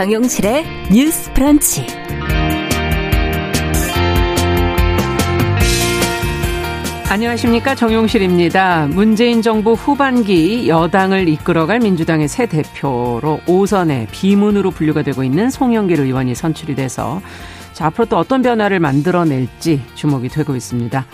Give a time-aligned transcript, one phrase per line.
[0.00, 1.84] 정용실의 뉴스 프런치.
[7.10, 8.86] 안녕하십니까 정용실입니다.
[8.86, 16.34] 문재인 정부 후반기 여당을 이끌어갈 민주당의 새 대표로 오선의 비문으로 분류가 되고 있는 송영길 의원이
[16.34, 17.20] 선출이 돼서
[17.74, 21.04] 자, 앞으로 또 어떤 변화를 만들어낼지 주목이 되고 있습니다.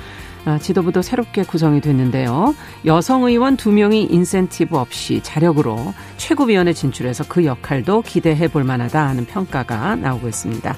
[0.46, 2.54] 아, 지도부도 새롭게 구성이 됐는데요.
[2.84, 9.26] 여성 의원 두 명이 인센티브 없이 자력으로 최고위원회 진출해서 그 역할도 기대해 볼 만하다 하는
[9.26, 10.76] 평가가 나오고 있습니다.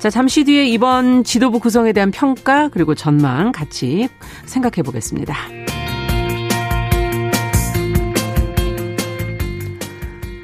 [0.00, 4.08] 자, 잠시 뒤에 이번 지도부 구성에 대한 평가 그리고 전망 같이
[4.46, 5.32] 생각해 보겠습니다.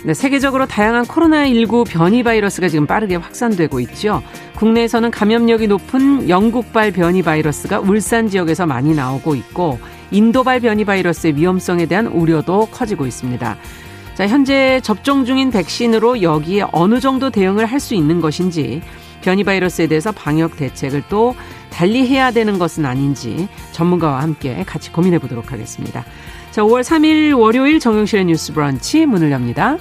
[0.05, 4.23] 네, 세계적으로 다양한 코로나19 변이 바이러스가 지금 빠르게 확산되고 있죠.
[4.57, 9.79] 국내에서는 감염력이 높은 영국발 변이 바이러스가 울산 지역에서 많이 나오고 있고
[10.11, 13.57] 인도발 변이 바이러스의 위험성에 대한 우려도 커지고 있습니다.
[14.15, 18.81] 자, 현재 접종 중인 백신으로 여기에 어느 정도 대응을 할 수 있는 것인지
[19.23, 21.35] 변이 바이러스에 대해서 방역 대책을 또
[21.71, 26.05] 달리 해야 되는 것은 아닌지 전문가와 함께 같이 고민해 보도록 하겠습니다.
[26.53, 29.79] 자, 5월 3일 월요일 정용실의 뉴스 브런치 문을 엽니다.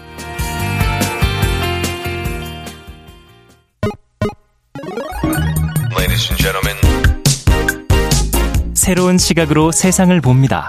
[8.76, 10.68] 새로운 시각으로 세상을 봅니다.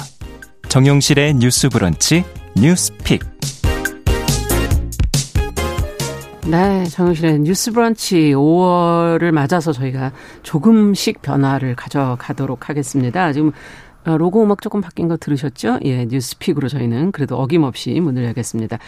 [0.70, 2.24] 정용실의 뉴스 브런치
[2.56, 3.22] 뉴스픽.
[6.46, 13.32] 네, 정용실의 뉴스 브런치 5월을 맞아서 저희가 조금씩 변화를 가져가도록 하겠습니다.
[13.34, 13.52] 지금
[14.06, 15.80] 어, 로고 음악 조금 바뀐 거 들으셨죠?
[15.84, 18.78] 예, 뉴스픽으로 저희는 그래도 어김없이 문을 열겠습니다.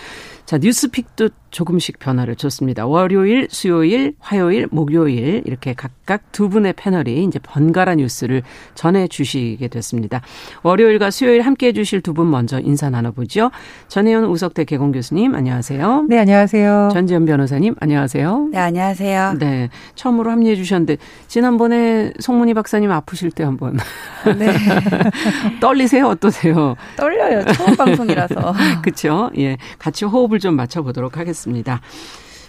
[0.47, 2.87] 자, 뉴스픽도 조금씩 변화를 줬습니다.
[2.87, 8.43] 월요일, 수요일, 화요일, 목요일 이렇게 각각 두 분의 패널이 이제 번갈아 뉴스를
[8.75, 10.21] 전해 주시게 됐습니다.
[10.63, 13.51] 월요일과 수요일 함께 해 주실 두 분 먼저 인사 나눠보죠.
[13.89, 16.07] 전혜연 우석대 개공 교수님 안녕하세요.
[16.09, 16.91] 네, 안녕하세요.
[16.93, 18.49] 전지현 변호사님 안녕하세요.
[18.53, 19.35] 네, 안녕하세요.
[19.39, 23.79] 네, 처음으로 합류해 주셨는데 지난번에 송문희 박사님 아프실 때 한번
[24.39, 24.53] 네.
[25.61, 26.07] 떨리세요?
[26.07, 26.77] 어떠세요?
[26.97, 27.45] 떨려요.
[27.53, 28.55] 처음 방송이라서.
[28.83, 29.31] 그렇죠.
[29.39, 29.57] 예.
[29.79, 31.81] 같이 호흡을 좀 맞춰 보도록 하겠습니다.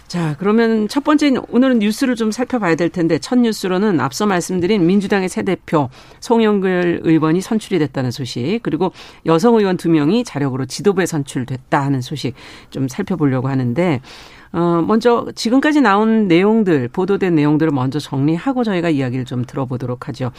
[0.08, 5.28] 자, 그러면 첫 번째 오늘은 뉴스를 좀 살펴봐야 될 텐데 첫 뉴스로는 앞서 말씀드린 민주당의
[5.28, 5.90] 새 대표
[6.20, 8.92] 송영길 의원이 선출이 됐다는 소식 그리고
[9.26, 12.34] 여성 의원 두 명이 자력으로 지도부에 선출됐다 하는 소식
[12.70, 14.00] 좀 살펴보려고 하는데
[14.52, 20.32] 어 먼저 지금까지 나온 내용들 보도된 내용들을 먼저 정리하고 저희가 이야기를 좀 들어보도록 하죠.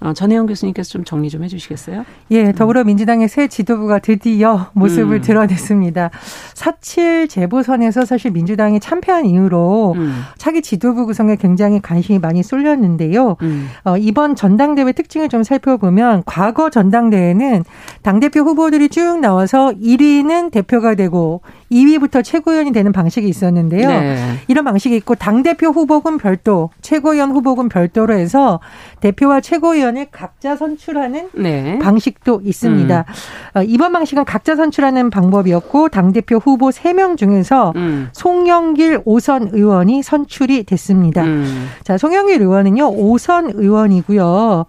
[0.00, 2.04] 어, 전혜영 교수님께서 좀 정리 좀 해주시겠어요?
[2.30, 5.20] 예, 더불어민주당의 새 지도부가 드디어 모습을 음.
[5.20, 6.10] 드러냈습니다.
[6.54, 10.22] 4.7 재보선에서 사실 민주당이 참패한 이후로 음.
[10.36, 13.36] 차기 지도부 구성에 굉장히 관심이 많이 쏠렸는데요.
[13.42, 13.68] 음.
[13.84, 17.64] 어, 이번 전당대회 특징을 좀 살펴보면 과거 전당대회는
[18.02, 21.42] 당대표 후보들이 쭉 나와서 1위는 대표가 되고
[21.72, 23.88] 2위부터 최고위원이 되는 방식이 있었는데요.
[23.88, 24.16] 네.
[24.48, 28.60] 이런 방식이 있고 당대표 후보군 별도, 최고위원 후보군 별도로 해서
[29.00, 31.78] 대표와 최고위원 을 각자 선출하는 네.
[31.78, 33.04] 방식도 있습니다.
[33.06, 33.58] 음.
[33.58, 38.08] 어, 이번 방식은 각자 선출하는 방법이었고 당대표 후보 3명 중에서 음.
[38.12, 41.24] 송영길 오선 의원이 선출이 됐습니다.
[41.24, 41.68] 음.
[41.84, 42.88] 자, 송영길 의원은요.
[42.90, 44.66] 오선 의원이고요.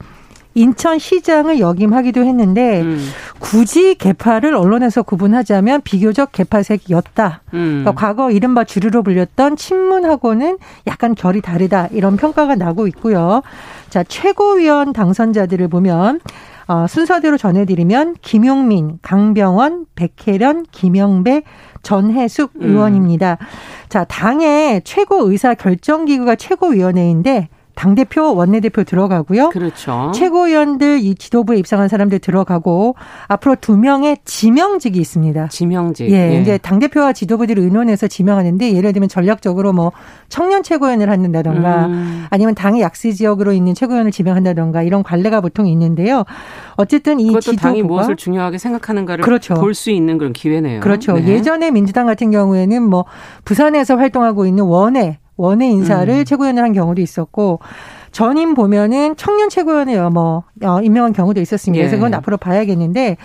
[0.55, 2.99] 인천시장을 역임하기도 했는데 음.
[3.39, 7.41] 굳이 개파를 언론에서 구분하자면 비교적 개파색이었다.
[7.53, 7.83] 음.
[7.83, 13.41] 그러니까 과거 이른바 주류로 불렸던 친문하고는 약간 결이 다르다 이런 평가가 나고 있고요.
[13.89, 16.19] 자 최고위원 당선자들을 보면
[16.67, 21.41] 어, 순서대로 전해드리면 김용민, 강병원, 백혜련, 김영배,
[21.81, 22.69] 전해숙 음.
[22.69, 23.37] 의원입니다.
[23.89, 29.51] 자 당의 최고 의사 결정 기구가 최고위원회인데 당대표, 원내대표 들어가고요.
[29.51, 30.11] 그렇죠.
[30.13, 32.95] 최고위원들 이 지도부에 입상한 사람들 들어가고
[33.29, 35.47] 앞으로 두 명의 지명직이 있습니다.
[35.47, 36.11] 지명직.
[36.11, 36.41] 예, 예.
[36.41, 39.93] 이제 당대표와 지도부들이 의논해서 지명하는데 예를 들면 전략적으로 뭐
[40.27, 42.25] 청년 최고위원을 한다던가 음.
[42.29, 46.25] 아니면 당의 약세 지역으로 있는 최고위원을 지명한다던가 이런 관례가 보통 있는데요.
[46.75, 49.53] 어쨌든 이 지도부가 당이 무엇을 중요하게 생각하는가를 그렇죠.
[49.53, 50.81] 볼수 있는 그런 기회네요.
[50.81, 51.13] 그렇죠.
[51.13, 51.29] 네.
[51.29, 53.05] 예전에 민주당 같은 경우에는 뭐
[53.45, 56.25] 부산에서 활동하고 있는 원외 원외 인사를 음.
[56.25, 57.59] 최고위원을 한 경우도 있었고
[58.11, 61.81] 전임 보면은 청년 최고위원회 뭐 어, 임명한 경우도 있었습니다.
[61.81, 62.17] 그래서 그건 예.
[62.17, 63.17] 앞으로 봐야겠는데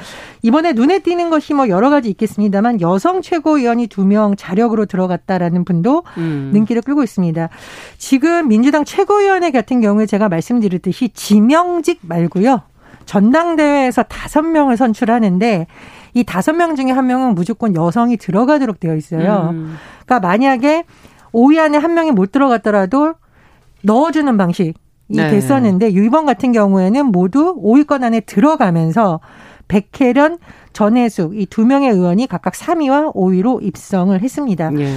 [0.42, 6.02] 이번에 눈에 띄는 것이 뭐 여러 가지 있겠습니다만 여성 최고위원이 두 명 자력으로 들어갔다라는 분도
[6.18, 6.50] 음.
[6.52, 7.48] 눈길을 끌고 있습니다.
[7.96, 12.60] 지금 민주당 최고위원회 같은 경우에 제가 말씀드렸듯이 지명직 말고요.
[13.06, 15.66] 전당대회에서 다섯 명을 선출하는데
[16.12, 19.50] 이 다섯 명 중에 한 명은 무조건 여성이 들어가도록 되어 있어요.
[19.52, 19.76] 음.
[20.04, 20.84] 그러니까 만약에
[21.34, 23.14] 5위 안에 한 명이 못 들어갔더라도
[23.82, 24.72] 넣어주는 방식이
[25.08, 25.28] 네.
[25.30, 29.20] 됐었는데 이번 같은 경우에는 모두 5위권 안에 들어가면서
[29.68, 30.38] 백혜련
[30.72, 34.70] 전해숙 이 두 명의 의원이 각각 3위와 5위로 입성을 했습니다.
[34.78, 34.92] 예.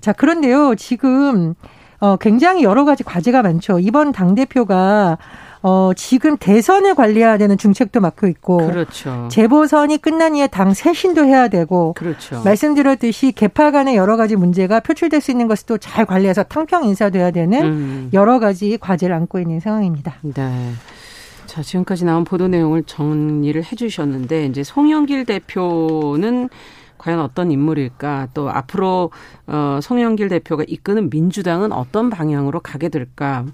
[0.00, 0.74] 자, 그런데요.
[0.74, 1.54] 지금
[2.00, 3.78] 어 굉장히 여러 가지 과제가 많죠.
[3.78, 5.18] 이번 당 대표가
[5.66, 8.58] 어, 지금 대선을 관리해야 되는 중책도 맡고 있고.
[8.58, 9.28] 그렇죠.
[9.30, 11.94] 재보선이 끝난 이후에 당 쇄신도 해야 되고.
[11.94, 12.42] 그렇죠.
[12.44, 17.30] 말씀드렸듯이 개파 간의 여러 가지 문제가 표출될 수 있는 것을 또 잘 관리해서 탕평 인사돼야
[17.30, 18.10] 되는 음.
[18.12, 20.16] 여러 가지 과제를 안고 있는 상황입니다.
[20.22, 20.72] 네.
[21.46, 26.50] 자, 지금까지 나온 보도 내용을 정리를 해 주셨는데, 이제 송영길 대표는
[26.98, 28.28] 과연 어떤 인물일까?
[28.34, 29.10] 또 앞으로
[29.46, 33.44] 어 송영길 대표가 이끄는 민주당은 어떤 방향으로 가게 될까?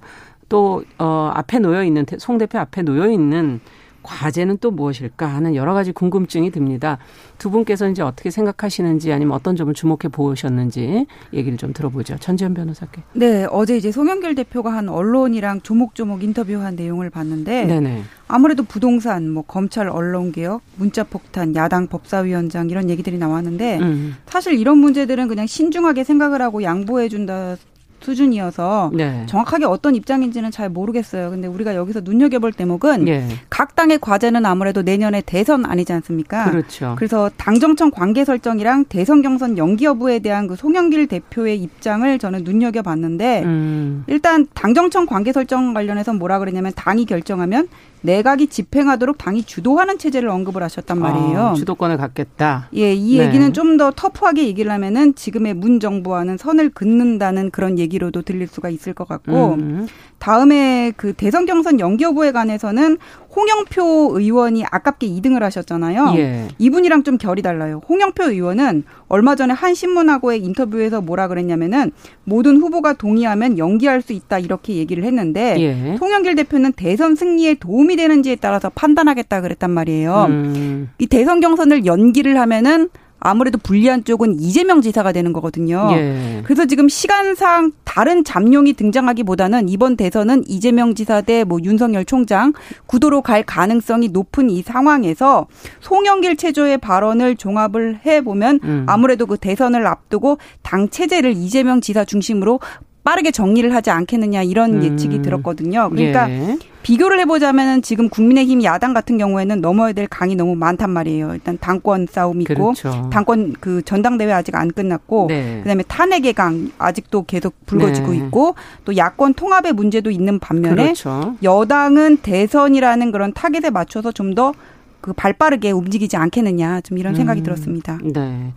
[0.50, 3.61] 또, 어, 앞에 놓여 있는, 송 대표 앞에 놓여 있는
[4.02, 6.99] 과제는 또 무엇일까 하는 여러 가지 궁금증이 듭니다.
[7.38, 12.17] 두 분께서 이제 어떻게 생각하시는지 아니면 어떤 점을 주목해 보셨는지 얘기를 좀 들어보죠.
[12.19, 13.02] 전지현 변호사께.
[13.12, 18.03] 네, 어제 이제 송영길 대표가 한 언론이랑 조목조목 인터뷰한 내용을 봤는데 네네.
[18.29, 24.17] 아무래도 부동산, 뭐 검찰 언론 개혁, 문자 폭탄, 야당 법사위원장 이런 얘기들이 나왔는데 음.
[24.26, 27.56] 사실 이런 문제들은 그냥 신중하게 생각을 하고 양보해 준다
[28.00, 29.25] 수준이어서 네.
[29.26, 31.31] 정확하게 어떤 입장인지는 잘 모르겠어요.
[31.31, 33.29] 근데 우리가 여기서 눈여겨볼 대목은 네.
[33.49, 36.50] 각 당의 과제는 아무래도 내년에 대선 아니지 않습니까?
[36.50, 36.94] 그렇죠.
[36.97, 43.43] 그래서 당정청 관계 설정이랑 대선 경선 연기 여부에 대한 그 송영길 대표의 입장을 저는 눈여겨봤는데
[43.44, 44.05] 음.
[44.06, 47.69] 일단 당정청 관계 설정 관련해서 뭐라 그랬냐면 당이 결정하면
[48.02, 51.41] 내각이 집행하도록 당이 주도하는 체제를 언급을 하셨단 아, 말이에요.
[51.41, 52.69] 아, 주도권을 갖겠다.
[52.75, 53.26] 예, 이 네.
[53.26, 58.69] 얘기는 좀 더 터프하게 얘기를 하면은 지금의 문 정부와는 선을 긋는다는 그런 얘기로도 들릴 수가
[58.69, 59.87] 있을 것 같고 음.
[60.19, 62.99] 다음에 그 대선 경선 연기 여부에 관해서는
[63.35, 66.15] 홍영표 의원이 아깝게 2등을 하셨잖아요.
[66.17, 66.49] 예.
[66.59, 67.81] 이분이랑 좀 결이 달라요.
[67.88, 71.93] 홍영표 의원은 얼마 전에 한 신문하고의 인터뷰에서 뭐라 그랬냐면은
[72.25, 75.97] 모든 후보가 동의하면 연기할 수 있다 이렇게 얘기를 했는데 예.
[75.97, 80.27] 송영길 대표는 대선 승리에 도움이 되는지에 따라서 판단하겠다 그랬단 말이에요.
[80.29, 80.91] 음.
[80.99, 82.88] 이 대선 경선을 연기를 하면은
[83.20, 85.88] 아무래도 불리한 쪽은 이재명 지사가 되는 거거든요.
[85.93, 86.40] 예.
[86.44, 92.52] 그래서 지금 시간상 다른 잠룡이 등장하기보다는 이번 대선은 이재명 지사 대 뭐 윤석열 총장
[92.87, 95.46] 구도로 갈 가능성이 높은 이 상황에서
[95.81, 98.87] 송영길 체조의 발언을 종합을 해 보면 음.
[98.88, 102.61] 아무래도 그 대선을 앞두고 당 체제를 이재명 지사 중심으로
[103.02, 104.85] 빠르게 정리를 하지 않겠느냐 이런 음.
[104.85, 105.88] 예측이 들었거든요.
[105.91, 106.58] 그러니까 예.
[106.82, 111.35] 비교를 해보자면은 지금 국민의힘 야당 같은 경우에는 넘어야 될 강이 너무 많단 말이에요.
[111.35, 113.11] 일단 당권 싸움 있고 그렇죠.
[113.12, 115.61] 당권 그 전당대회 아직 안 끝났고 네.
[115.62, 118.17] 그다음에 탄핵의 강 아직도 계속 불거지고 네.
[118.19, 118.55] 있고
[118.85, 121.35] 또 야권 통합의 문제도 있는 반면에 그렇죠.
[121.43, 124.53] 여당은 대선이라는 그런 타겟에 맞춰서 좀더
[125.00, 127.44] 그 발빠르게 움직이지 않겠느냐 좀 이런 생각이 음.
[127.44, 127.99] 들었습니다.
[128.02, 128.52] 네.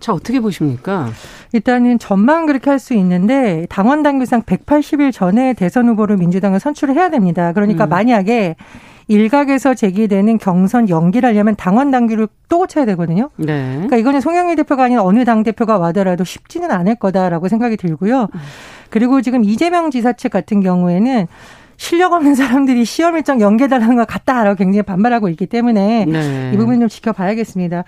[0.00, 1.08] 자, 어떻게 보십니까?
[1.52, 7.10] 일단은 전망 그렇게 할 수 있는데 당원 당규상 180일 전에 대선 후보를 민주당은 선출을 해야
[7.10, 7.52] 됩니다.
[7.52, 7.88] 그러니까 음.
[7.90, 8.56] 만약에
[9.08, 13.30] 일각에서 제기되는 경선 연기를 하려면 당원 당규를 또 고쳐야 되거든요.
[13.36, 13.72] 네.
[13.74, 18.22] 그러니까 이거는 송영길 대표가 아닌 어느 당 대표가 와더라도 쉽지는 않을 거다라고 생각이 들고요.
[18.34, 18.40] 음.
[18.90, 21.26] 그리고 지금 이재명 지사 측 같은 경우에는
[21.82, 26.52] 실력 없는 사람들이 시험 일정 연계달라는 것 같다라고 굉장히 반발하고 있기 때문에 네.
[26.54, 27.82] 이 부분 좀 지켜봐야겠습니다.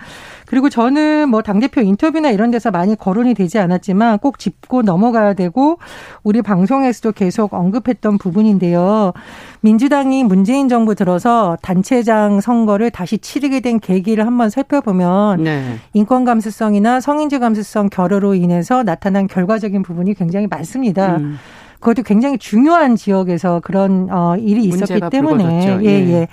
[0.47, 5.79] 그리고 저는 뭐 당대표 인터뷰나 이런 데서 많이 거론이 되지 않았지만 꼭 짚고 넘어가야 되고
[6.25, 9.13] 우리 방송에서도 계속 언급했던 부분인데요.
[9.61, 15.77] 민주당이 문재인 정부 들어서 단체장 선거를 다시 치르게 된 계기를 한번 살펴보면 네.
[15.93, 21.19] 인권 감수성이나 성인지 감수성 결여로 인해서 나타난 결과적인 부분이 굉장히 많습니다.
[21.19, 21.39] 음.
[21.85, 26.29] 그것도 굉장히 중요한 지역에서 그런 어 일이 있었기 때문에 예, 예, 예.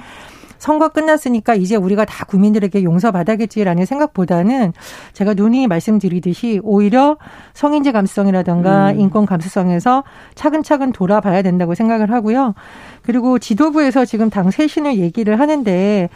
[0.58, 4.72] 선거 끝났으니까 이제 우리가 다 국민들에게 용서받아겠지라는 생각보다는
[5.12, 7.18] 제가 눈이 말씀드리듯이 오히려
[7.54, 9.00] 성인지 감수성이라든가 음.
[9.00, 10.04] 인권 감수성에서
[10.36, 12.54] 차근차근 돌아봐야 된다고 생각을 하고요.
[13.02, 16.10] 그리고 지도부에서 지금 당 쇄신을 얘기를 하는데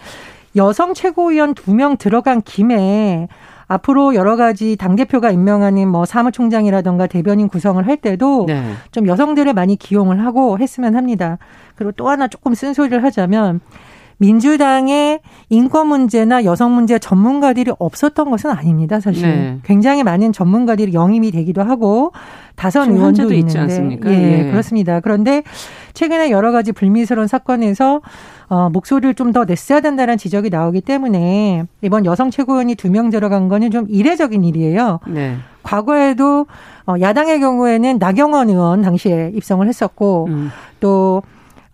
[0.56, 3.27] 여성 최고위원 두 명 들어간 김에
[3.67, 8.63] 앞으로 여러 가지 당 대표가 임명하는 뭐 사무총장이라던가 대변인 구성을 할 때도 네.
[8.91, 11.38] 좀 여성들을 많이 기용을 하고 했으면 합니다.
[11.75, 13.60] 그리고 또 하나 조금 쓴소리를 하자면
[14.17, 15.19] 민주당의
[15.50, 19.00] 인권 문제나 여성 문제 전문가들이 없었던 것은 아닙니다.
[19.00, 19.60] 사실 네.
[19.63, 22.12] 굉장히 많은 전문가들이 영임이 되기도 하고
[22.55, 24.10] 다선 의원도 있지 않습니까?
[24.10, 25.00] 예, 예, 그렇습니다.
[25.01, 25.43] 그런데
[25.93, 28.01] 최근에 여러 가지 불미스러운 사건에서
[28.48, 33.50] 어, 목소리를 좀 더 냈어야 된다는 지적이 나오기 때문에 이번 여성 최고위원이 두 명 들어간
[33.50, 35.00] 거는 좀 이례적인 일이에요.
[35.07, 35.36] 네.
[35.63, 36.45] 과거에도
[36.88, 40.51] 어, 야당의 경우에는 나경원 의원 당시에 입성을 했었고 음.
[40.79, 41.22] 또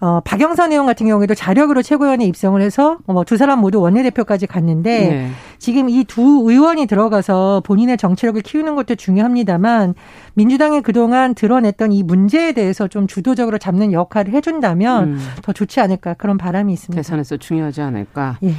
[0.02, 5.08] 어, 박영선 의원 같은 경우에도 자력으로 최고위원에 입성을 해서 뭐 두 사람 모두 원내대표까지 갔는데
[5.10, 5.30] 네.
[5.60, 9.94] 지금 이 두 의원이 들어가서 본인의 정치력을 키우는 것도 중요합니다만
[10.34, 15.20] 민주당이 그동안 드러냈던 이 문제에 대해서 좀 주도적으로 잡는 역할을 해준다면 음.
[15.44, 17.00] 더 좋지 않을까 그런 바람이 있습니다.
[17.00, 18.40] 대선에서 중요하지 않을까.
[18.44, 18.54] 예.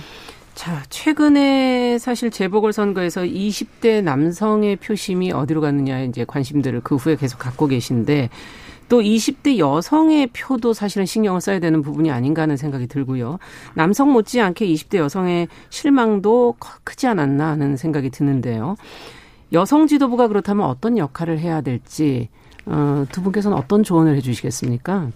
[0.54, 7.66] 자, 최근에 사실 재보궐선거에서 20대 남성의 표심이 어디로 갔느냐 이제 관심들을 그 후에 계속 갖고
[7.66, 8.28] 계신데
[8.92, 13.38] 또 20대 여성의 표도 사실은 신경을 써야 되는 부분이 아닌가 하는 생각이 들고요.
[13.72, 18.76] 남성 못지않게 20대 여성의 실망도 크지 않았나 하는 생각이 드는데요.
[19.54, 22.28] 여성 지도부가 그렇다면 어떤 역할을 해야 될지
[22.66, 25.08] 어, 두 분께서는 어떤 조언을 해주시겠습니까?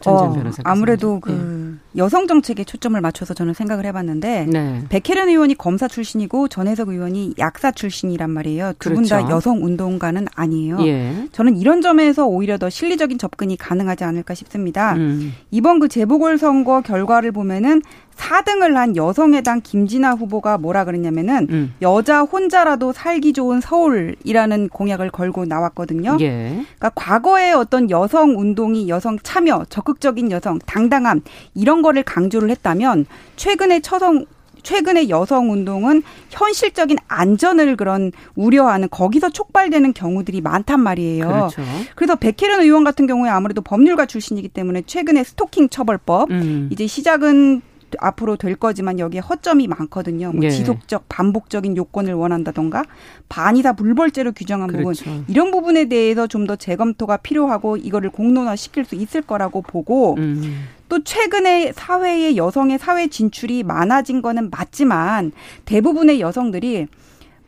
[0.00, 0.62] 전지현 어, 변호사.
[0.64, 2.00] 아무래도 그 네.
[2.00, 4.84] 여성 정책에 초점을 맞춰서 저는 생각을 해봤는데 네.
[4.88, 8.74] 백혜련 의원이 검사 출신이고 전혜석 의원이 약사 출신이란 말이에요.
[8.78, 9.34] 두 분다 그렇죠.
[9.34, 10.78] 여성 운동가는 아니에요.
[10.86, 11.28] 예.
[11.32, 14.94] 저는 이런 점에서 오히려 더 실리적인 접근이 가능하지 않을까 싶습니다.
[14.94, 15.32] 음.
[15.50, 17.82] 이번 그 재보궐 선거 결과를 보면은
[18.16, 21.74] 4등을 한 여성의당 김진아 후보가 뭐라 그랬냐면은 음.
[21.82, 26.16] 여자 혼자라도 살기 좋은 서울이라는 공약을 걸고 나왔거든요.
[26.20, 26.64] 예.
[26.78, 31.22] 그러니까 과거의 어떤 여성 운동이 여성 참여, 적극적인 여성, 당당함
[31.54, 33.06] 이런 거를 강조를 했다면
[33.36, 34.24] 최근의 처성
[34.62, 41.28] 최근의 여성 운동은 현실적인 안전을 그런 우려하는 거기서 촉발되는 경우들이 많단 말이에요.
[41.28, 41.62] 그렇죠.
[41.94, 46.68] 그래서 백혜련 의원 같은 경우에 아무래도 법률가 출신이기 때문에 최근에 스토킹 처벌법 음.
[46.72, 47.62] 이제 시작은
[47.98, 50.32] 앞으로 될 거지만 여기에 허점이 많거든요.
[50.32, 50.50] 뭐 예.
[50.50, 52.84] 지속적 반복적인 요건을 원한다던가
[53.28, 55.04] 반이다 불벌죄로 규정한 그렇죠.
[55.04, 60.14] 부분 이런 부분에 대해서 좀 더 재검토가 필요하고 이거를 공론화 시킬 수 있을 거라고 보고
[60.18, 60.64] 음.
[60.88, 65.32] 또 최근에 사회의 여성의 사회 진출이 많아진 거는 맞지만
[65.64, 66.86] 대부분의 여성들이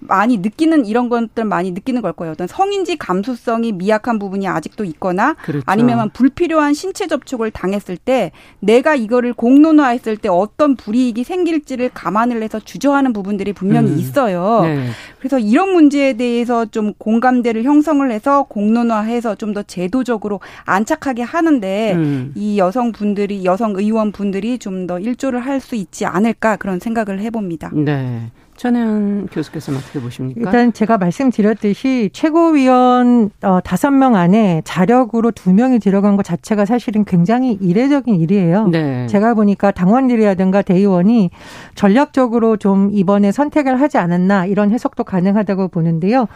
[0.00, 2.33] 많이 느끼는 이런 것들 많이 느끼는 걸 거예요.
[2.33, 5.64] 어떤 성인지 감수성이 미약한 부분이 아직도 있거나 그렇죠.
[5.67, 12.61] 아니면 불필요한 신체 접촉을 당했을 때 내가 이거를 공론화했을 때 어떤 불이익이 생길지를 감안을 해서
[12.61, 13.99] 주저하는 부분들이 분명히 음.
[13.99, 14.61] 있어요.
[14.62, 14.88] 네.
[15.19, 22.33] 그래서 이런 문제에 대해서 좀 공감대를 형성을 해서 공론화해서 좀 더 제도적으로 안착하게 하는데 음.
[22.37, 27.71] 이 여성분들이 여성 의원분들이 좀 더 일조를 할 수 있지 않을까 그런 생각을 해봅니다.
[27.75, 28.31] 네.
[28.58, 30.40] 전혜연 교수께서는 어떻게 보십니까?
[30.40, 37.04] 일단 제가 말씀드렸듯이 최고위원 어, 다섯 명 안에 자력으로 두 명이 들어간 것 자체가 사실은
[37.04, 38.66] 굉장히 이례적인 일이에요.
[38.66, 39.06] 네.
[39.06, 41.30] 제가 보니까 당원들이라든가 대의원이
[41.76, 46.26] 전략적으로 좀 이번에 선택을 하지 않았나 이런 해석도 가능하다고 보는데요.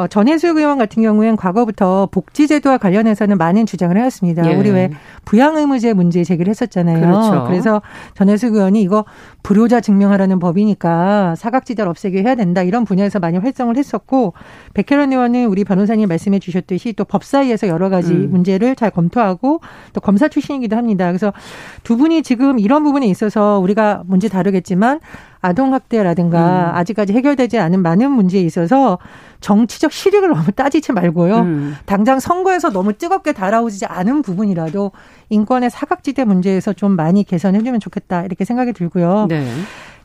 [0.00, 4.50] 어, 전혜숙 의원 같은 경우에는 과거부터 복지제도와 관련해서는 많은 주장을 해왔습니다.
[4.50, 4.54] 예.
[4.54, 4.90] 우리 왜
[5.26, 7.00] 부양의무제 문제 제기를 했었잖아요.
[7.00, 7.44] 그렇죠.
[7.46, 7.82] 그래서
[8.14, 9.04] 전혜숙 의원이 이거
[9.42, 14.32] 불효자 증명하라는 법이니까 사각지대를 없애게 해야 된다 이런 분야에서 많이 활성을 했었고
[14.72, 18.30] 백혜련 의원은 우리 변호사님 말씀해 주셨듯이 또 법사위에서 여러 가지 음.
[18.30, 19.60] 문제를 잘 검토하고
[19.92, 21.08] 또 검사 출신이기도 합니다.
[21.08, 21.34] 그래서
[21.82, 25.00] 두 분이 지금 이런 부분에 있어서 우리가 문제 다루겠지만
[25.42, 26.76] 아동학대라든가 음.
[26.76, 28.98] 아직까지 해결되지 않은 많은 문제에 있어서
[29.40, 31.38] 정치적 실익을 너무 따지지 말고요.
[31.38, 31.76] 음.
[31.86, 34.92] 당장 선거에서 너무 뜨겁게 달아오지 않은 부분이라도
[35.30, 39.26] 인권의 사각지대 문제에서 좀 많이 개선해주면 좋겠다 이렇게 생각이 들고요.
[39.28, 39.46] 네.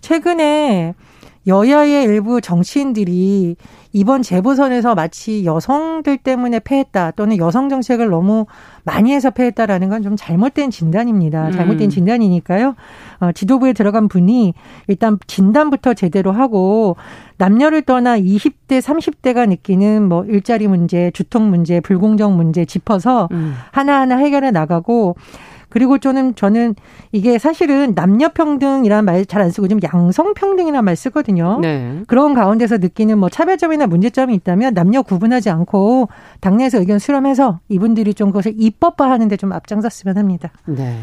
[0.02, 0.94] 최근에
[1.48, 3.56] 여야의 일부 정치인들이
[3.92, 8.46] 이번 재보선에서 마치 여성들 때문에 패했다 또는 여성 정책을 너무
[8.84, 11.50] 많이 해서 패했다라는 건 좀 잘못된 진단입니다.
[11.52, 11.90] 잘못된 음.
[11.90, 12.76] 진단이니까요.
[13.22, 14.54] 어, 지도부에 들어간 분이
[14.88, 16.96] 일단 진단부터 제대로 하고
[17.38, 23.56] 남녀를 떠나 20대, 30대가 느끼는 뭐 일자리 문제, 주통 문제, 불공정 문제 짚어서 음.
[23.72, 25.16] 하나하나 해결해 나가고
[25.76, 26.74] 그리고 저는 저는
[27.12, 31.60] 이게 사실은 남녀 평등이라는 말 잘 안 쓰고 좀 양성 평등이라는 말 쓰거든요.
[31.62, 32.02] 네.
[32.08, 36.08] 그런 가운데서 느끼는 뭐 차별점이나 문제점이 있다면 남녀 구분하지 않고
[36.40, 40.50] 당내에서 의견 수렴해서 이분들이 좀 그것을 입법화하는 데 좀 앞장섰으면 합니다.
[40.66, 40.98] 네.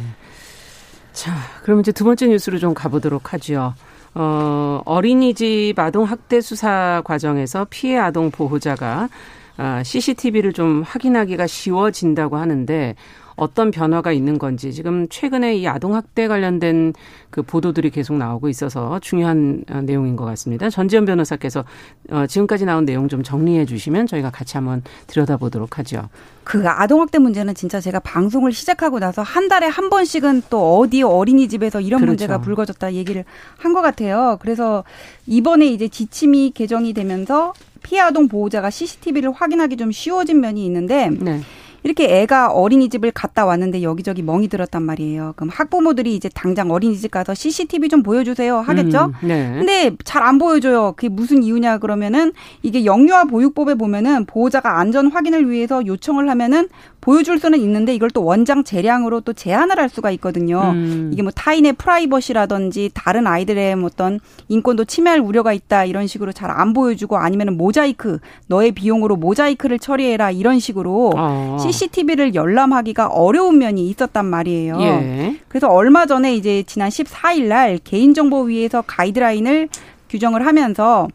[1.12, 1.32] 자,
[1.64, 3.74] 그럼 이제 두 번째 뉴스로 좀 가보도록 하죠.
[4.14, 9.10] 어, 어린이집 아동 학대 수사 과정에서 피해 아동 보호자가
[9.58, 12.94] 아, CCTV를 좀 확인하기가 쉬워진다고 하는데
[13.36, 16.92] 어떤 변화가 있는 건지 지금 최근에 이 아동 학대 관련된
[17.30, 20.70] 그 보도들이 계속 나오고 있어서 중요한 어, 내용인 것 같습니다.
[20.70, 21.64] 전지현 변호사께서
[22.10, 26.08] 어, 지금까지 나온 내용 좀 정리해 주시면 저희가 같이 한번 들여다보도록 하죠.
[26.44, 31.80] 그 아동학대 문제는 진짜 제가 방송을 시작하고 나서 한 달에 한 번씩은 또 어디 어린이집에서
[31.80, 32.10] 이런 그렇죠.
[32.12, 33.24] 문제가 불거졌다 얘기를
[33.58, 34.36] 한 것 같아요.
[34.42, 34.84] 그래서
[35.26, 41.40] 이번에 이제 지침이 개정이 되면서 피해 아동 보호자가 CCTV를 확인하기 좀 쉬워진 면이 있는데 네.
[41.84, 45.32] 이렇게 애가 어린이집을 갔다 왔는데 여기저기 멍이 들었단 말이에요.
[45.36, 49.12] 그럼 학부모들이 이제 당장 어린이집 가서 CCTV 좀 보여주세요 하겠죠.
[49.22, 49.52] 음, 네.
[49.58, 50.92] 근데 잘 안 보여줘요.
[50.96, 56.68] 그게 무슨 이유냐 그러면은 이게 영유아 보육법에 보면은 보호자가 안전 확인을 위해서 요청을 하면은
[57.00, 60.70] 보여줄 수는 있는데 이걸 또 원장 재량으로 또 제한을 할 수가 있거든요.
[60.72, 61.10] 음.
[61.12, 66.52] 이게 뭐 타인의 프라이버시라든지 다른 아이들의 뭐 어떤 인권도 침해할 우려가 있다 이런 식으로 잘
[66.52, 71.56] 안 보여주고 아니면은 모자이크 너의 비용으로 모자이크를 처리해라 이런 식으로 어.
[71.72, 74.78] CCTV를 열람하기가 어려운 면이 있었단 말이에요.
[74.80, 75.36] 예.
[75.48, 79.68] 그래서 얼마 전에 이제 지난 14일 날 개인정보위에서 가이드라인을
[80.08, 81.08] 규정을 하면서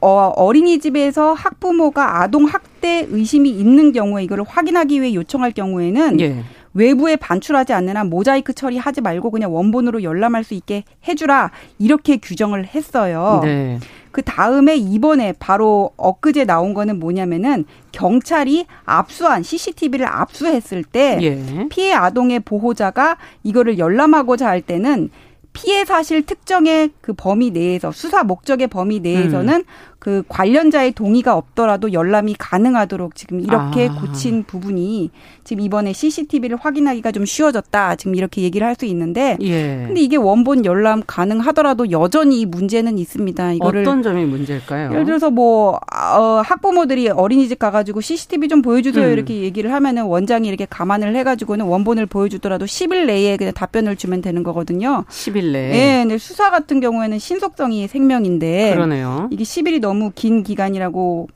[0.00, 6.44] 어, 어린이집에서 학부모가 아동 학대 의심이 있는 경우에 이거를 확인하기 위해 요청할 경우에는 예.
[6.74, 12.66] 외부에 반출하지 않는 한 모자이크 처리하지 말고 그냥 원본으로 열람할 수 있게 해주라 이렇게 규정을
[12.66, 13.40] 했어요.
[13.44, 13.78] 네.
[14.14, 21.68] 그 다음에 이번에 바로 엊그제 나온 거는 뭐냐면은 경찰이 압수한 CCTV를 압수했을 때 예.
[21.68, 25.10] 피해 아동의 보호자가 이거를 열람하고자 할 때는
[25.54, 29.64] 피해 사실 특정의 그 범위 내에서 수사 목적의 범위 내에서는 음.
[29.98, 33.94] 그 관련자의 동의가 없더라도 열람이 가능하도록 지금 이렇게 아.
[33.94, 35.10] 고친 부분이
[35.44, 37.96] 지금 이번에 CCTV를 확인하기가 좀 쉬워졌다.
[37.96, 39.84] 지금 이렇게 얘기를 할 수 있는데 예.
[39.86, 43.52] 근데 이게 원본 열람 가능하더라도 여전히 문제는 있습니다.
[43.52, 44.90] 이거를 어떤 점이 문제일까요?
[44.92, 45.78] 예를 들어서 뭐
[46.12, 49.12] 어, 학부모들이 어린이집 가가지고 CCTV 좀 보여주세요 음.
[49.12, 54.42] 이렇게 얘기를 하면은 원장이 이렇게 감안을 해가지고는 원본을 보여주더라도 10일 내에 그냥 답변을 주면 되는
[54.42, 55.04] 거거든요.
[55.08, 55.70] 10일 내에.
[55.72, 59.28] 네, 근데 수사 같은 경우에는 신속성이 생명인데 그러네요.
[59.30, 61.28] 이게 10일이 너무 긴 기간이라고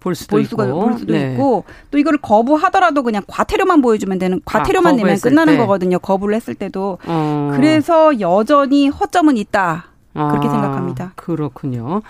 [0.00, 1.32] 볼 수도 볼 수가, 있고, 볼 수도 네.
[1.32, 5.58] 있고 또 이거를 거부하더라도 그냥 과태료만 보여주면 되는 과태료만 아, 내면 끝나는 때.
[5.58, 5.98] 거거든요.
[5.98, 7.52] 거부를 했을 때도 어.
[7.54, 11.12] 그래서 여전히 허점은 있다 그렇게 아, 생각합니다.
[11.16, 12.00] 그렇군요.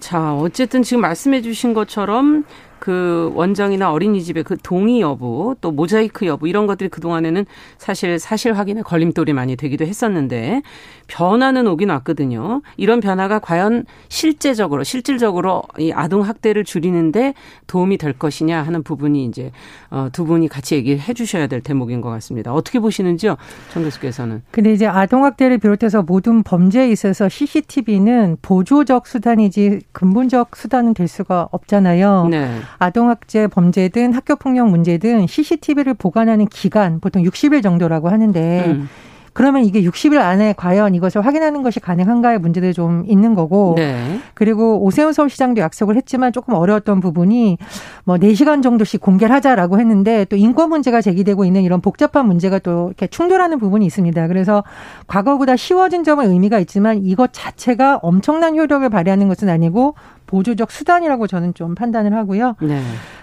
[0.00, 2.44] 자 어쨌든 지금 말씀해 주신 것처럼
[2.80, 7.44] 그 원장이나 어린이집의 그 동의 여부 또 모자이크 여부 이런 것들이 그동안에는
[7.76, 10.62] 사실 사실 확인에 걸림돌이 많이 되기도 했었는데
[11.06, 12.62] 변화는 오긴 왔거든요.
[12.78, 17.34] 이런 변화가 과연 실제적으로 실질적으로 이 아동 학대를 줄이는데
[17.66, 19.52] 도움이 될 것이냐 하는 부분이 이제
[19.90, 22.52] 어두 분이 같이 얘기를 해 주셔야 될 대목인 것 같습니다.
[22.54, 23.36] 어떻게 보시는지요?
[23.72, 24.42] 정 교수께서는.
[24.50, 31.48] 근데 이제 아동 학대를 비롯해서 모든 범죄에 있어서 CCTV는 보조적 수단이지 근본적 수단은 될 수가
[31.50, 32.28] 없잖아요.
[32.30, 32.48] 네.
[32.78, 38.88] 아동학대 범죄든 학교폭력 문제든 CCTV를 보관하는 기간 보통 60일 정도라고 하는데 음.
[39.32, 43.74] 그러면 이게 60일 안에 과연 이것을 확인하는 것이 가능한가의 문제들이 좀 있는 거고.
[43.76, 44.18] 네.
[44.34, 47.58] 그리고 오세훈 서울시장도 약속을 했지만 조금 어려웠던 부분이
[48.04, 52.88] 뭐 4시간 정도씩 공개를 하자라고 했는데 또 인권 문제가 제기되고 있는 이런 복잡한 문제가 또
[52.88, 54.26] 이렇게 충돌하는 부분이 있습니다.
[54.28, 54.64] 그래서
[55.06, 59.94] 과거보다 쉬워진 점은 의미가 있지만 이것 자체가 엄청난 효력을 발휘하는 것은 아니고
[60.30, 62.54] 보조적 수단이라고 저는 좀 판단을 하고요.
[62.62, 62.80] 네.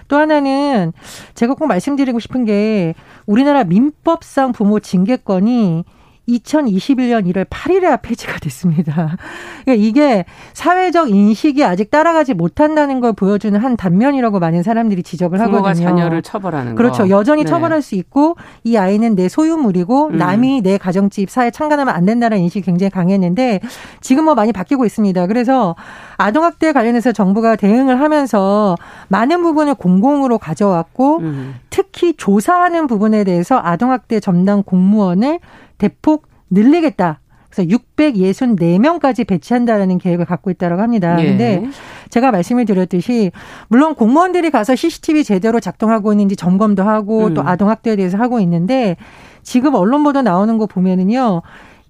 [0.08, 0.92] 또 하나는
[1.34, 2.94] 제가 꼭 말씀드리고 싶은 게
[3.26, 5.84] 우리나라 민법상 부모 징계권이
[6.28, 9.16] 2021년 1월 8일에 폐지가 됐습니다.
[9.64, 15.74] 그러니까 이게 사회적 인식이 아직 따라가지 못한다는 걸 보여주는 한 단면이라고 많은 사람들이 지적을 하거든요.
[15.74, 17.04] 자녀를 처벌하는 그렇죠.
[17.04, 17.10] 거.
[17.10, 17.48] 여전히 네.
[17.48, 20.16] 처벌할 수 있고 이 아이는 내 소유물이고 음.
[20.18, 23.60] 남이 내 가정집 사회에 참관하면 안 된다는 인식이 굉장히 강했는데
[24.00, 25.26] 지금 뭐 많이 바뀌고 있습니다.
[25.26, 25.74] 그래서
[26.18, 28.76] 아동학대 관련해서 정부가 대응을 하면서
[29.08, 31.54] 많은 부분을 공공으로 가져왔고 음.
[31.78, 35.38] 특히 조사하는 부분에 대해서 아동학대 전담 공무원을
[35.78, 37.20] 대폭 늘리겠다.
[37.48, 41.16] 그래서 664명까지 배치한다라는 계획을 갖고 있다고 합니다.
[41.20, 41.28] 예.
[41.28, 41.62] 근데
[42.10, 43.30] 제가 말씀을 드렸듯이
[43.68, 47.34] 물론 공무원들이 가서 CCTV 제대로 작동하고 있는지 점검도 하고 음.
[47.34, 48.96] 또 아동 학대에 대해서 하고 있는데
[49.44, 51.42] 지금 언론 보도 나오는 거 보면은요.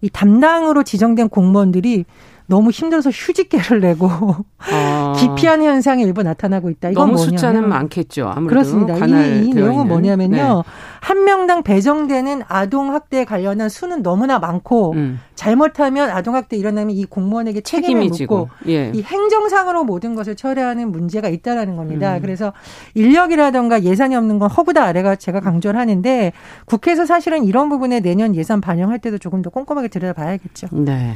[0.02, 2.04] 이 담당으로 지정된 공무원들이
[2.48, 4.10] 너무 힘들어서 휴직계를 내고
[4.58, 5.12] 아.
[5.20, 6.90] 기피하는 현상이 일부 나타나고 있다.
[6.90, 8.26] 이건 너무 뭐냐면 숫자는 많겠죠.
[8.26, 9.06] 아무래도 그렇습니다.
[9.06, 10.36] 이, 이 내용은 뭐냐면요.
[10.36, 10.70] 네.
[11.00, 15.20] 한 명당 배정되는 아동 학대에 관련한 수는 너무나 많고 음.
[15.34, 18.92] 잘못하면 아동 학대 일어나면 이 공무원에게 책임을 묻고 예.
[18.94, 22.16] 이 행정상으로 모든 것을 처리하는 문제가 있다라는 겁니다.
[22.16, 22.22] 음.
[22.22, 22.54] 그래서
[22.94, 26.32] 인력이라든가 예산이 없는 건 허구다 아래가 제가 강조를 하는데
[26.64, 30.68] 국회에서 사실은 이런 부분에 내년 예산 반영할 때도 조금 더 꼼꼼하게 들여다봐야겠죠.
[30.72, 31.14] 네.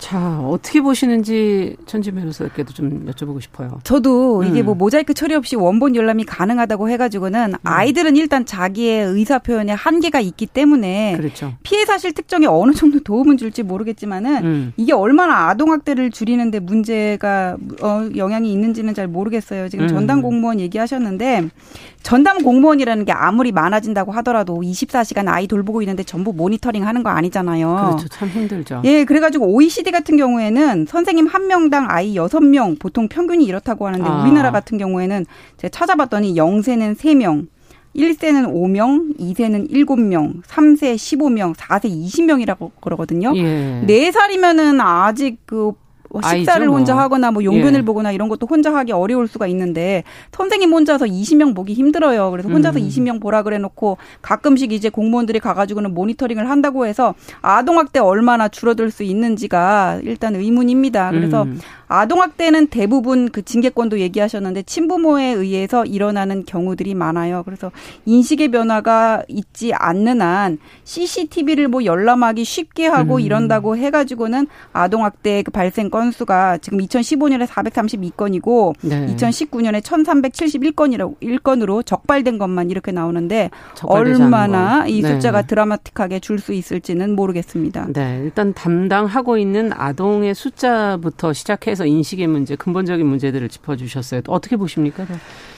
[0.00, 3.80] 자, 어떻게 보시는지 천지 변호사께도 좀 여쭤보고 싶어요.
[3.84, 4.66] 저도 이게 음.
[4.66, 7.58] 뭐 모자이크 처리 없이 원본 열람이 가능하다고 해가지고는 음.
[7.62, 11.52] 아이들은 일단 자기의 의사 표현에 한계가 있기 때문에 그렇죠.
[11.62, 14.72] 피해 사실 특정에 어느 정도 도움은 줄지 모르겠지만은 음.
[14.78, 19.68] 이게 얼마나 아동 학대를 줄이는데 문제가 어, 영향이 있는지는 잘 모르겠어요.
[19.68, 19.88] 지금 음.
[19.88, 21.50] 전담 공무원 얘기하셨는데
[22.02, 27.90] 전담 공무원이라는 게 아무리 많아진다고 하더라도 24시간 아이 돌보고 있는데 전부 모니터링 하는 거 아니잖아요.
[27.98, 28.08] 그렇죠.
[28.08, 28.80] 참 힘들죠.
[28.84, 34.22] 예, 그래가지고 OECD 같은 경우에는 선생님 한 명당 아이 6명 보통 평균이 이렇다고 하는데 아.
[34.22, 35.26] 우리나라 같은 경우에는
[35.56, 37.46] 제가 찾아봤더니 0세는 3명,
[37.96, 43.32] 1세는 5명, 2세는 7명, 3세 15명, 4세 20명이라고 그러거든요.
[43.36, 43.84] 예.
[43.86, 45.72] 4살이면은 아직 그
[46.22, 46.76] 식사를 뭐.
[46.76, 47.84] 혼자 하거나 뭐 용변을 예.
[47.84, 52.30] 보거나 이런 것도 혼자 하기 어려울 수가 있는데 선생님 혼자서 20명 보기 힘들어요.
[52.30, 52.88] 그래서 혼자서 음.
[52.88, 59.02] 20명 보라 그래 놓고 가끔씩 이제 공무원들이 가가지고는 모니터링을 한다고 해서 아동학대 얼마나 줄어들 수
[59.04, 61.10] 있는지가 일단 의문입니다.
[61.12, 61.60] 그래서 음.
[61.86, 67.42] 아동학대는 대부분 그 징계권도 얘기하셨는데 친부모에 의해서 일어나는 경우들이 많아요.
[67.44, 67.72] 그래서
[68.06, 73.20] 인식의 변화가 있지 않는 한 CCTV를 뭐 열람하기 쉽게 하고 음.
[73.20, 79.06] 이런다고 해가지고는 아동학대 그 발생 건 수가 지금 2015년에 432건이고 네.
[79.14, 83.50] 2019년에 1371건이라고 1건으로 적발된 것만 이렇게 나오는데
[83.84, 85.08] 얼마나 이 네.
[85.12, 85.46] 숫자가 네.
[85.46, 87.88] 드라마틱하게 줄 수 있을지는 모르겠습니다.
[87.92, 94.22] 네, 일단 담당하고 있는 아동의 숫자부터 시작해서 인식의 문제, 근본적인 문제들을 짚어주셨어요.
[94.28, 95.04] 어떻게 보십니까?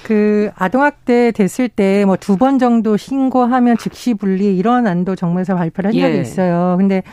[0.02, 5.88] 그 아동학대 됐을 때 뭐 두 번 정도 신고하면 즉시 분리 이런 안도 정부에서 발표를
[5.90, 6.20] 한 적이 예.
[6.20, 6.74] 있어요.
[6.78, 7.05] 근데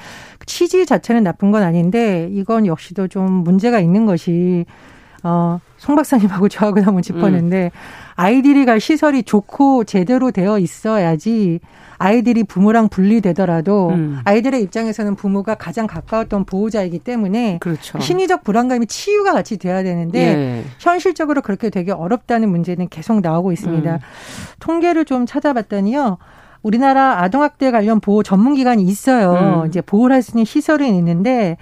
[0.46, 4.66] 취지 자체는 나쁜 건 아닌데 이건 역시도 좀 문제가 있는 것이
[5.24, 7.70] 어, 송 박사님하고 저하고 한번 짚었는데 음.
[8.16, 11.60] 아이들이 갈 시설이 좋고 제대로 되어 있어야지
[11.98, 14.20] 아이들이 부모랑 분리되더라도 음.
[14.24, 18.00] 아이들의 입장에서는 부모가 가장 가까웠던 보호자이기 때문에 그렇죠.
[18.00, 20.64] 심리적 불안감이 치유가 같이 돼야 되는데 예.
[20.80, 23.94] 현실적으로 그렇게 되게 어렵다는 문제는 계속 나오고 있습니다.
[23.94, 24.00] 음.
[24.60, 26.18] 통계를 좀 찾아봤더니요.
[26.62, 29.64] 우리나라 아동학대 관련 보호 전문기관이 있어요.
[29.64, 29.68] 음.
[29.68, 31.58] 이제 보호를 할수 있는 시설은 있는데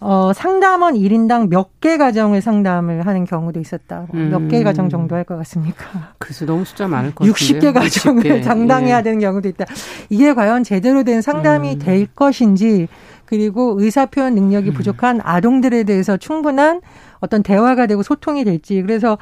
[0.00, 4.06] 어, 상담원 1인당 몇 개 가정을 상담을 하는 경우도 있었다.
[4.14, 4.30] 음.
[4.30, 6.12] 몇개 가정 정도 할 것 같습니까?
[6.18, 7.58] 글쎄 너무 숫자 많을 것 같은데.
[7.68, 8.44] 60개 가정을 60개.
[8.44, 9.02] 장당해야 예.
[9.02, 9.64] 되는 경우도 있다.
[10.08, 11.78] 이게 과연 제대로 된 상담이 음.
[11.78, 12.88] 될 것인지
[13.26, 14.74] 그리고 의사 표현 능력이 음.
[14.74, 16.80] 부족한 아동들에 대해서 충분한
[17.20, 18.80] 어떤 대화가 되고 소통이 될지.
[18.82, 19.18] 그래서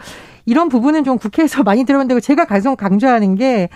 [0.46, 3.68] 이런 부분은 좀 국회에서 많이 들어본다고 제가 계속 강조하는 게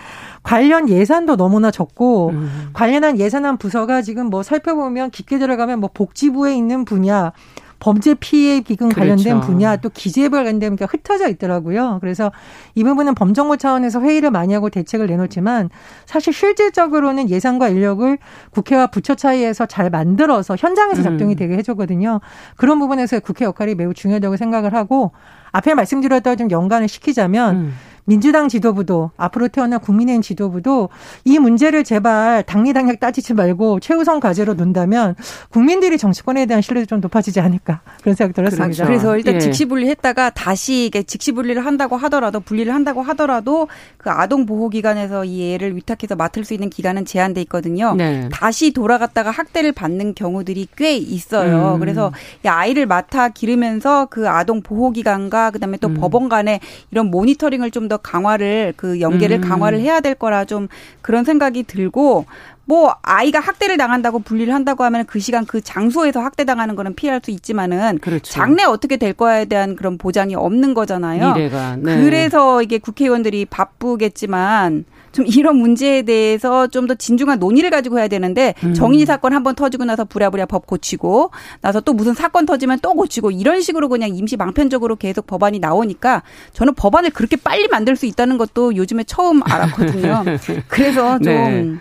[0.43, 2.71] 관련 예산도 너무나 적고 음.
[2.73, 7.33] 관련한 예산한 부서가 지금 뭐 살펴보면 깊게 들어가면 뭐 복지부에 있는 분야
[7.81, 9.47] 범죄 피해 기금 관련된 그렇죠.
[9.47, 11.99] 분야 또 기재에 관련된 게 흩어져 있더라고요.
[12.01, 12.31] 그래서
[12.75, 15.71] 이 부분은 범정부 차원에서 회의를 많이 하고 대책을 내놓지만
[16.07, 18.19] 사실 실질적으로는 예산과 인력을
[18.51, 21.37] 국회와 부처 차이에서 잘 만들어서 현장에서 작동이 음.
[21.37, 22.21] 되게 해주거든요.
[22.57, 25.13] 그런 부분에서 국회 역할이 매우 중요하다고 생각을 하고
[25.53, 27.75] 앞에 말씀드렸던 좀 연관을 시키자면 음.
[28.05, 30.89] 민주당 지도부도 앞으로 태어난 국민의힘 지도부도
[31.25, 35.15] 이 문제를 제발 당리당략 따지지 말고 최우선 과제로 논다면
[35.51, 38.65] 국민들이 정치권에 대한 신뢰도 좀 높아지지 않을까 그런 생각 들었습니다.
[38.65, 38.85] 그렇죠.
[38.85, 39.39] 그래서 일단 예.
[39.39, 45.25] 직시 분리했다가 다시 이게 직시 분리를 한다고 하더라도 분리를 한다고 하더라도 그 아동 보호 기관에서
[45.25, 47.95] 이 애를 위탁해서 맡을 수 있는 기간은 제한돼 있거든요.
[47.95, 48.29] 네.
[48.33, 51.75] 다시 돌아갔다가 학대를 받는 경우들이 꽤 있어요.
[51.75, 51.81] 음.
[51.81, 52.13] 그래서
[52.45, 55.95] 이 아이를 맡아 기르면서 그 아동 보호 기관과 그다음에 또 음.
[55.95, 56.61] 법원 간에
[56.91, 59.41] 이런 모니터링을 좀더 강화를 그 연계를 음.
[59.43, 60.69] 강화를 해야 될 거라 좀
[61.03, 62.25] 그런 생각이 들고
[62.65, 67.21] 뭐 아이가 학대를 당한다고 분리를 한다고 하면 그 시간 그 장소에서 학대 당하는 거는 피할
[67.23, 68.33] 수 있지만은 그렇죠.
[68.33, 71.35] 장래 어떻게 될 거에 대한 그런 보장이 없는 거잖아요.
[71.35, 71.77] 미래가.
[71.81, 72.01] 네.
[72.01, 78.55] 그래서 이게 국회의원들이 바쁘겠지만 좀 이런 문제에 대해서 좀 더 진중한 논의를 가지고 해야 되는데
[78.65, 78.75] 음.
[78.75, 83.31] 정인이 사건 한번 터지고 나서 부랴부랴 법 고치고 나서 또 무슨 사건 터지면 또 고치고
[83.31, 88.39] 이런 식으로 그냥 임시 방편적으로 계속 법안이 나오니까 저는 법안을 그렇게 빨리 만들 수 있다는
[88.39, 90.25] 것도 요즘에 처음 알았거든요.
[90.69, 91.75] 그래서 좀 네.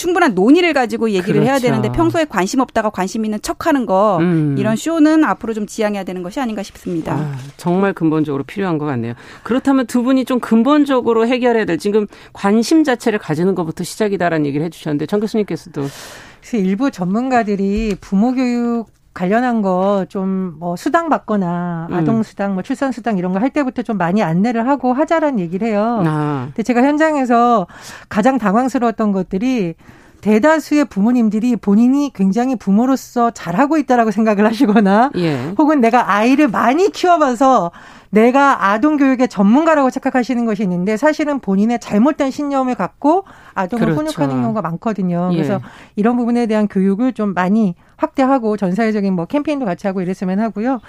[0.00, 1.46] 충분한 논의를 가지고 얘기를 그렇죠.
[1.50, 4.56] 해야 되는데 평소에 관심 없다가 관심 있는 척하는 거 음.
[4.58, 7.12] 이런 쇼는 앞으로 좀 지양해야 되는 것이 아닌가 싶습니다.
[7.12, 9.12] 아, 정말 근본적으로 필요한 것 같네요.
[9.42, 15.04] 그렇다면 두 분이 좀 근본적으로 해결해야 될 지금 관심 자체를 가지는 것부터 시작이다라는 얘기를 해주셨는데
[15.04, 15.82] 정 교수님께서도
[16.54, 21.94] 일부 전문가들이 부모 교육 관련한 거 좀 뭐 수당 받거나 음.
[21.94, 25.66] 아동 수당 뭐 출산 수당 이런 거 할 때부터 좀 많이 안내를 하고 하자라는 얘기를
[25.68, 26.02] 해요.
[26.06, 26.44] 아.
[26.48, 27.66] 근데 제가 현장에서
[28.08, 29.74] 가장 당황스러웠던 것들이
[30.20, 35.54] 대다수의 부모님들이 본인이 굉장히 부모로서 잘하고 있다라고 생각을 하시거나 예.
[35.56, 37.70] 혹은 내가 아이를 많이 키워봐서
[38.10, 44.00] 내가 아동 교육의 전문가라고 착각하시는 것이 있는데 사실은 본인의 잘못된 신념을 갖고 아동을 그렇죠.
[44.00, 45.30] 훈육하는 경우가 많거든요.
[45.32, 45.36] 예.
[45.36, 45.58] 그래서
[45.96, 50.80] 이런 부분에 대한 교육을 좀 많이 확대하고 전 사회적인 뭐 캠페인도 같이 하고 이랬으면 하고요.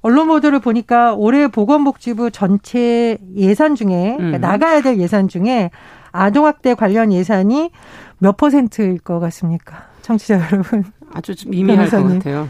[0.00, 4.40] 언론 보도를 보니까 올해 보건복지부 전체 예산 중에 그러니까 음.
[4.40, 5.70] 나가야 될 예산 중에
[6.12, 7.70] 아동학대 관련 예산이
[8.18, 9.86] 몇 퍼센트일 것 같습니까?
[10.02, 10.84] 청취자 여러분.
[11.12, 12.48] 아주 미미할 것 같아요.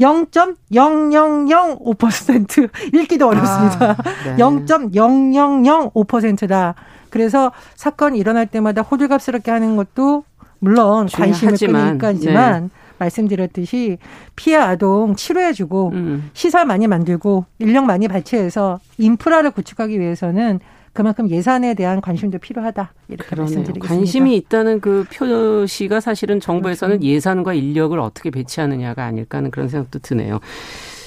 [0.00, 3.92] 0.0005% 읽기도 어렵습니다.
[3.92, 4.36] 아, 네.
[4.36, 6.74] 0.0005%다.
[7.10, 10.24] 그래서 사건이 일어날 때마다 호들갑스럽게 하는 것도
[10.58, 12.70] 물론 관심을 끄니까지만 네.
[13.00, 13.98] 말씀드렸듯이
[14.36, 16.30] 피해 아동 치료해주고 음.
[16.34, 20.60] 시설 많이 만들고 인력 많이 발치해서 인프라를 구축하기 위해서는
[20.92, 23.44] 그만큼 예산에 대한 관심도 필요하다 이렇게 그러네요.
[23.58, 23.94] 말씀드리겠습니다.
[23.94, 27.06] 관심이 있다는 그 표시가 사실은 정부에서는 그렇죠.
[27.06, 30.40] 예산과 인력을 어떻게 배치하느냐가 아닐까 하는 그런 생각도 드네요.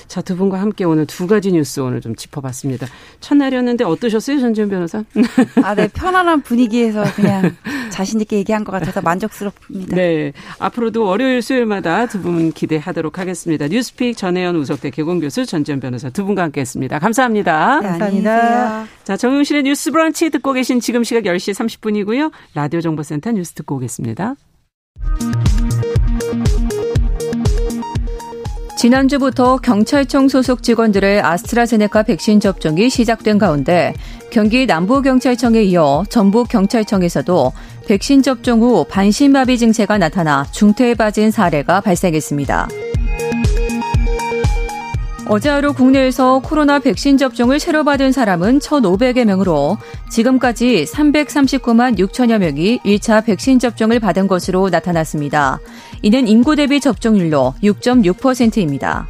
[0.07, 2.87] 자, 두 분과 함께 오늘 두 가지 뉴스 오늘 좀 짚어봤습니다.
[3.19, 5.03] 첫날이었는데 어떠셨어요, 전지현 변호사?
[5.63, 5.87] 아, 네.
[5.87, 7.55] 편안한 분위기에서 그냥
[7.89, 9.95] 자신있게 얘기한 것 같아서 만족스럽습니다.
[9.95, 10.33] 네.
[10.59, 13.67] 앞으로도 월요일, 수요일마다 두 분 기대하도록 하겠습니다.
[13.67, 16.99] 뉴스픽 전혜연 우석대 개공교수 전지현 변호사 두 분과 함께 했습니다.
[16.99, 17.79] 감사합니다.
[17.81, 18.85] 네, 감사합니다.
[19.03, 22.31] 자, 정용실의 뉴스 브런치 듣고 계신 지금 시각 10시 30분이고요.
[22.55, 24.35] 라디오 정보센터 뉴스 듣고 오겠습니다.
[28.83, 33.93] 지난주부터 경찰청 소속 직원들의 아스트라제네카 백신 접종이 시작된 가운데
[34.29, 37.53] 경기 남부경찰청에 이어 전북경찰청에서도
[37.87, 42.67] 백신 접종 후 반신마비 증세가 나타나 중태에 빠진 사례가 발생했습니다.
[45.29, 49.77] 어제 하루 국내에서 코로나 백신 접종을 새로 받은 사람은 1,500여 명으로
[50.09, 55.59] 지금까지 339만 6천여 명이 1차 백신 접종을 받은 것으로 나타났습니다.
[56.01, 59.07] 이는 인구 대비 접종률로 6.6%입니다.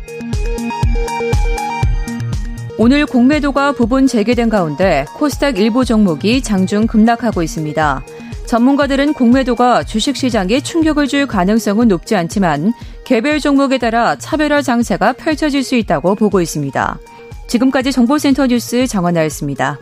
[2.77, 8.03] 오늘 공매도가 부분 재개된 가운데 코스닥 일부 종목이 장중 급락하고 있습니다.
[8.45, 12.73] 전문가들은 공매도가 주식시장에 충격을 줄 가능성은 높지 않지만
[13.05, 16.97] 개별 종목에 따라 차별화 장세가 펼쳐질 수 있다고 보고 있습니다.
[17.47, 19.77] 지금까지 정보센터 뉴스 정원나였습니다.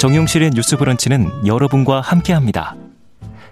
[0.00, 2.74] 정용실의 뉴스 브런치는 여러분과 함께합니다.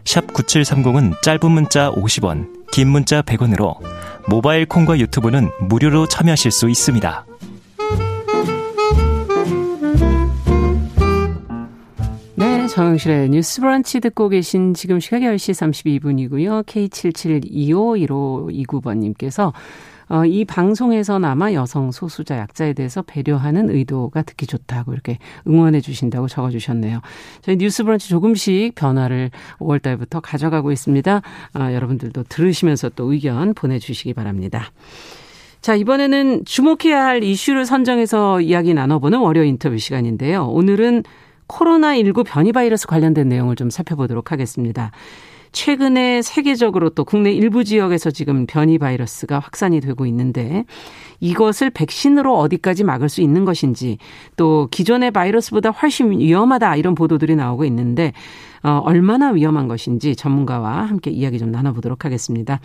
[0.06, 3.76] 샵 9730은 짧은 문자 50원, 긴 문자 100원으로
[4.26, 7.27] 모바일 콩과 유튜브는 무료로 참여하실 수 있습니다.
[12.78, 16.64] 정영실의 뉴스 브런치 듣고 계신 지금 시각 10시 32분이고요.
[16.64, 19.52] K77251529번님께서
[20.08, 26.50] 어, 이 방송에서나마 여성 소수자 약자에 대해서 배려하는 의도가 듣기 좋다고 이렇게 응원해 주신다고 적어
[26.50, 27.00] 주셨네요.
[27.42, 31.22] 저희 뉴스 브런치 조금씩 변화를 5월 달부터 가져가고 있습니다.
[31.54, 34.70] 아, 여러분들도 들으시면서 또 의견 보내 주시기 바랍니다.
[35.60, 40.46] 자, 이번에는 주목해야 할 이슈를 선정해서 이야기 나눠보는 월요 인터뷰 시간인데요.
[40.46, 41.02] 오늘은
[41.48, 44.90] 코로나19 변이 바이러스 관련된 내용을 좀 살펴보도록 하겠습니다.
[45.52, 50.64] 최근에 세계적으로 또 국내 일부 지역에서 지금 변이 바이러스가 확산이 되고 있는데
[51.20, 53.98] 이것을 백신으로 어디까지 막을 수 있는 것인지
[54.37, 58.12] 또 기존의 바이러스보다 훨씬 위험하다 이런 보도들이 나오고 있는데
[58.62, 62.61] 어, 얼마나 위험한 것인지 전문가와 함께 이야기 좀 나눠보도록 하겠습니다.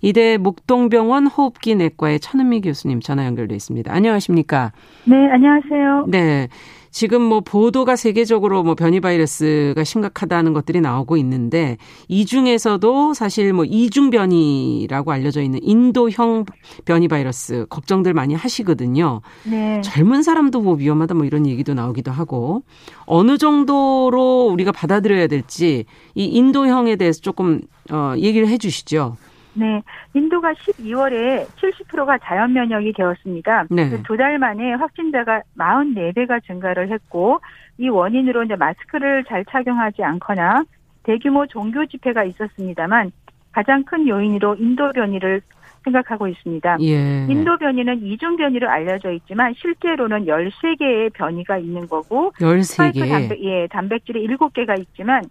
[0.00, 3.92] 이대 목동병원 호흡기 내과의 천은미 교수님 전화 연결돼 있습니다.
[3.92, 4.72] 안녕하십니까?
[5.04, 6.06] 네, 안녕하세요.
[6.08, 6.48] 네.
[6.92, 13.64] 지금 뭐 보도가 세계적으로 뭐 변이 바이러스가 심각하다는 것들이 나오고 있는데 이 중에서도 사실 뭐
[13.64, 16.44] 이중 변이라고 알려져 있는 인도형
[16.84, 19.22] 변이 바이러스 걱정들 많이 하시거든요.
[19.44, 19.80] 네.
[19.80, 22.62] 젊은 사람도 뭐 위험하다 뭐 이런 얘기도 나오기도 하고
[23.06, 29.16] 어느 정도로 우리가 받아들여야 될지 이 인도형에 대해서 조금 어 얘기를 해 주시죠.
[29.54, 29.82] 네.
[30.14, 33.66] 인도가 12월에 70%가 자연 면역이 되었습니다.
[33.70, 33.90] 네.
[33.90, 37.40] 그 두달 만에 확진자가 44배가 증가를 했고
[37.78, 40.64] 이 원인으로 이제 마스크를 잘 착용하지 않거나
[41.02, 43.12] 대규모 종교 집회가 있었습니다만
[43.52, 45.42] 가장 큰 요인으로 인도 변이를
[45.84, 46.78] 생각하고 있습니다.
[46.80, 47.26] 예.
[47.28, 53.08] 인도 변이는 이중 변이로 알려져 있지만 실제로는 13개의 변이가 있는 거고 13개.
[53.08, 55.24] 단백, 예, 단백질이 7개가 있지만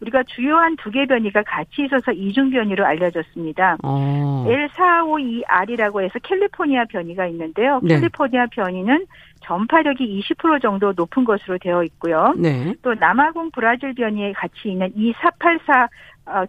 [0.00, 3.76] 우리가 주요한 두 개 변이가 같이 있어서 이중 변이로 알려졌습니다.
[3.82, 4.46] 어.
[4.48, 7.80] L452R이라고 해서 캘리포니아 변이가 있는데요.
[7.82, 7.94] 네.
[7.96, 9.06] 캘리포니아 변이는
[9.40, 12.34] 전파력이 20% 정도 높은 것으로 되어 있고요.
[12.36, 12.74] 네.
[12.82, 15.88] 또 남아공 브라질 변이에 같이 있는 2484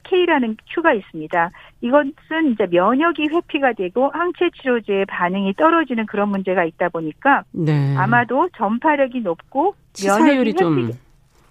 [0.03, 1.51] K라는 Q가 있습니다.
[1.81, 7.95] 이것은 이제 면역이 회피가 되고 항체 치료제의 반응이 떨어지는 그런 문제가 있다 보니까 네.
[7.97, 10.91] 아마도 전파력이 높고 면역이 좀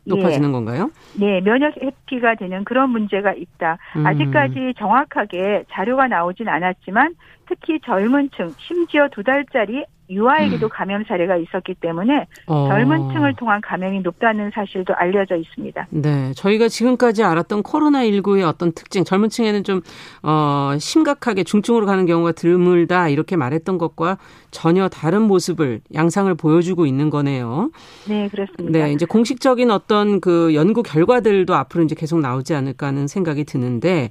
[0.08, 0.52] 높아지는 예.
[0.52, 0.90] 건가요?
[1.18, 3.78] 네, 면역 회피가 되는 그런 문제가 있다.
[3.96, 4.06] 음.
[4.06, 7.14] 아직까지 정확하게 자료가 나오진 않았지만
[7.46, 10.70] 특히 젊은 층, 심지어 두 달짜리 유아에게도 음.
[10.72, 12.68] 감염 사례가 있었기 때문에 어.
[12.68, 15.86] 젊은 층을 통한 감염이 높다는 사실도 알려져 있습니다.
[15.90, 16.32] 네.
[16.34, 19.82] 저희가 지금까지 알았던 코로나19의 어떤 특징, 젊은 층에는 좀,
[20.22, 24.18] 어, 심각하게 중증으로 가는 경우가 드물다, 이렇게 말했던 것과
[24.50, 27.70] 전혀 다른 모습을, 양상을 보여주고 있는 거네요.
[28.08, 28.78] 네, 그렇습니다.
[28.78, 28.92] 네.
[28.92, 34.10] 이제 공식적인 어떤 그 연구 결과들도 앞으로 이제 계속 나오지 않을까 하는 생각이 드는데,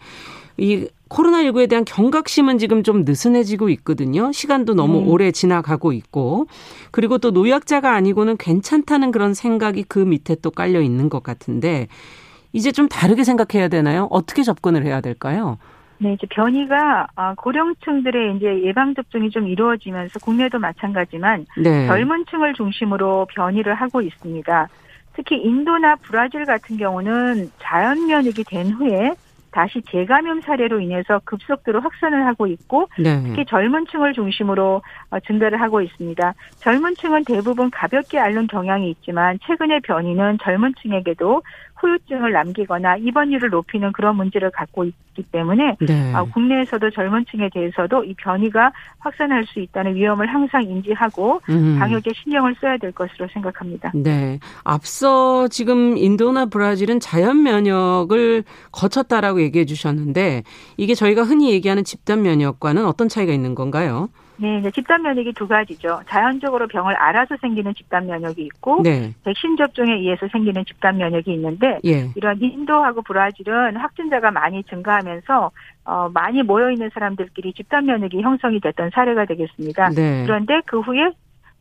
[0.58, 4.32] 이 코로나19에 대한 경각심은 지금 좀 느슨해지고 있거든요.
[4.32, 5.08] 시간도 너무 음.
[5.08, 6.48] 오래 지나가고 있고.
[6.92, 11.88] 그리고 또 노약자가 아니고는 괜찮다는 그런 생각이 그 밑에 또 깔려 있는 것 같은데,
[12.54, 14.08] 이제 좀 다르게 생각해야 되나요?
[14.10, 15.58] 어떻게 접근을 해야 될까요?
[16.00, 21.88] 네, 이제 변이가 아, 고령층들의 이제 예방 접종이 좀 이루어지면서 국내도 마찬가지만 네.
[21.88, 24.68] 젊은 층을 중심으로 변이를 하고 있습니다.
[25.14, 29.14] 특히 인도나 브라질 같은 경우는 자연 면역이 된 후에
[29.52, 33.22] 다시 재감염 사례로 인해서 급속도로 확산을 하고 있고 네.
[33.24, 36.34] 특히 젊은 층을 중심으로 어, 증가를 하고 있습니다.
[36.58, 41.42] 젊은 층은 대부분 가볍게 앓는 경향이 있지만 최근의 변이는 젊은 층에게도
[41.80, 46.14] 후유증을 남기거나 입원율을 높이는 그런 문제를 갖고 있기 때문에 네.
[46.14, 51.78] 어, 국내에서도 젊은 층에 대해서도 이 변이가 확산할 수 있다는 위험을 항상 인지하고 음.
[51.80, 53.92] 방역에 신경을 써야 될 것으로 생각합니다.
[53.96, 54.40] 네.
[54.64, 60.44] 앞서 지금 인도나 브라질은 자연 면역을 거쳤다라고 얘기해 주셨는데
[60.78, 64.10] 이게 저희가 흔히 얘기하는 집단 면역과는 어떤 차이가 있는 건가요?
[64.38, 66.02] 네, 이제 집단 면역이 두 가지죠.
[66.08, 69.14] 자연적으로 병을 알아서 생기는 집단 면역이 있고 네.
[69.24, 72.10] 백신 접종에 의해서 생기는 집단 면역이 있는데 예.
[72.16, 75.52] 이런 인도하고 브라질은 확진자가 많이 증가하면서
[75.86, 79.90] 어, 많이 모여 있는 사람들끼리 집단 면역이 형성이 됐던 사례가 되겠습니다.
[79.90, 80.24] 네.
[80.26, 81.12] 그런데 그 후에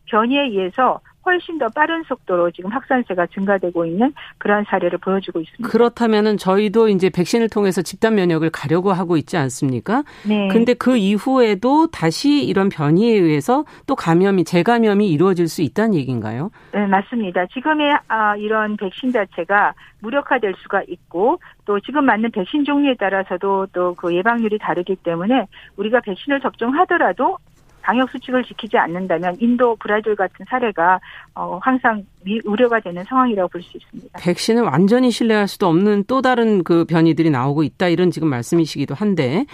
[0.06, 5.68] 변이에 의해서 훨씬 더 빠른 속도로 지금 확산세가 증가되고 있는 그러한 사례를 보여주고 있습니다.
[5.68, 10.04] 그렇다면은 저희도 이제 백신을 통해서 집단 면역을 가려고 하고 있지 않습니까?
[10.24, 10.46] 네.
[10.48, 16.50] 근데 그 이후에도 다시 이런 변이에 의해서 또 감염이 재감염이 이루어질 수 있다는 얘기인가요?
[16.72, 17.46] 네, 맞습니다.
[17.46, 23.96] 지금의 아, 이런 백신 자체가 무력화될 수가 있고 또 지금 맞는 백신 종류에 따라서도 또
[23.96, 27.38] 그 예방률이 다르기 때문에 우리가 백신을 접종하더라도
[27.86, 30.98] 방역 수칙을 지키지 않는다면 인도, 브라질 같은 사례가
[31.36, 32.04] 어, 항상
[32.44, 34.18] 우려가 되는 상황이라고 볼 수 있습니다.
[34.20, 39.46] 백신을 완전히 신뢰할 수도 없는 또 다른 그 변이들이 나오고 있다 이런 지금 말씀이시기도 한데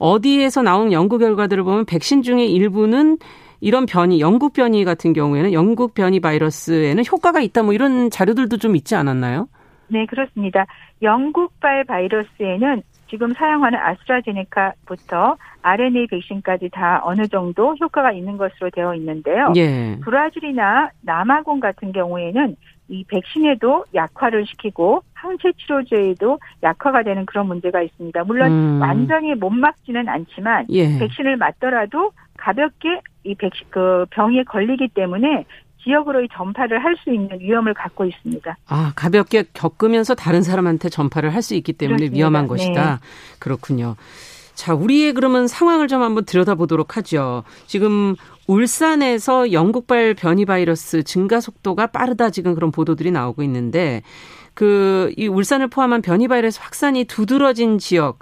[0.00, 3.18] 어디에서 나온 연구 결과들을 보면 백신 중에 일부는
[3.60, 8.74] 이런 변이, 영국 변이 같은 경우에는 영국 변이 바이러스에는 효과가 있다 뭐 이런 자료들도 좀
[8.74, 9.46] 있지 않았나요?
[9.86, 10.66] 네, 그렇습니다.
[11.00, 15.36] 영국발 바이러스에는 지금 사용하는 아스트라제네카부터
[15.68, 19.52] RNA 백신까지 다 어느 정도 효과가 있는 것으로 되어 있는데요.
[19.56, 19.98] 예.
[20.02, 22.56] 브라질이나 남아공 같은 경우에는
[22.90, 28.24] 이 백신에도 약화를 시키고 항체 치료제에도 약화가 되는 그런 문제가 있습니다.
[28.24, 28.80] 물론 음.
[28.80, 30.98] 완전히 못 막지는 않지만 예.
[30.98, 35.44] 백신을 맞더라도 가볍게 이 백신 그 병에 걸리기 때문에
[35.84, 38.56] 지역으로의 전파를 할 수 있는 위험을 갖고 있습니다.
[38.68, 42.16] 아, 가볍게 겪으면서 다른 사람한테 전파를 할 수 있기 때문에 그렇습니다.
[42.18, 42.48] 위험한 네.
[42.48, 43.00] 것이다.
[43.38, 43.96] 그렇군요.
[44.58, 47.44] 자, 우리의 그러면 상황을 좀 한번 들여다보도록 하죠.
[47.66, 48.16] 지금
[48.48, 54.02] 울산에서 영국발 변이 바이러스 증가 속도가 빠르다 지금 그런 보도들이 나오고 있는데
[54.54, 58.18] 그 이 울산을 포함한 변이 바이러스 확산이 두드러진 지역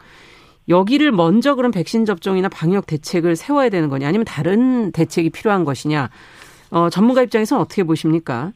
[0.68, 6.10] 여기를 먼저 그런 백신 접종이나 방역 대책을 세워야 되는 거냐 아니면 다른 대책이 필요한 것이냐
[6.70, 8.52] 어, 전문가 입장에서는 어떻게 보십니까?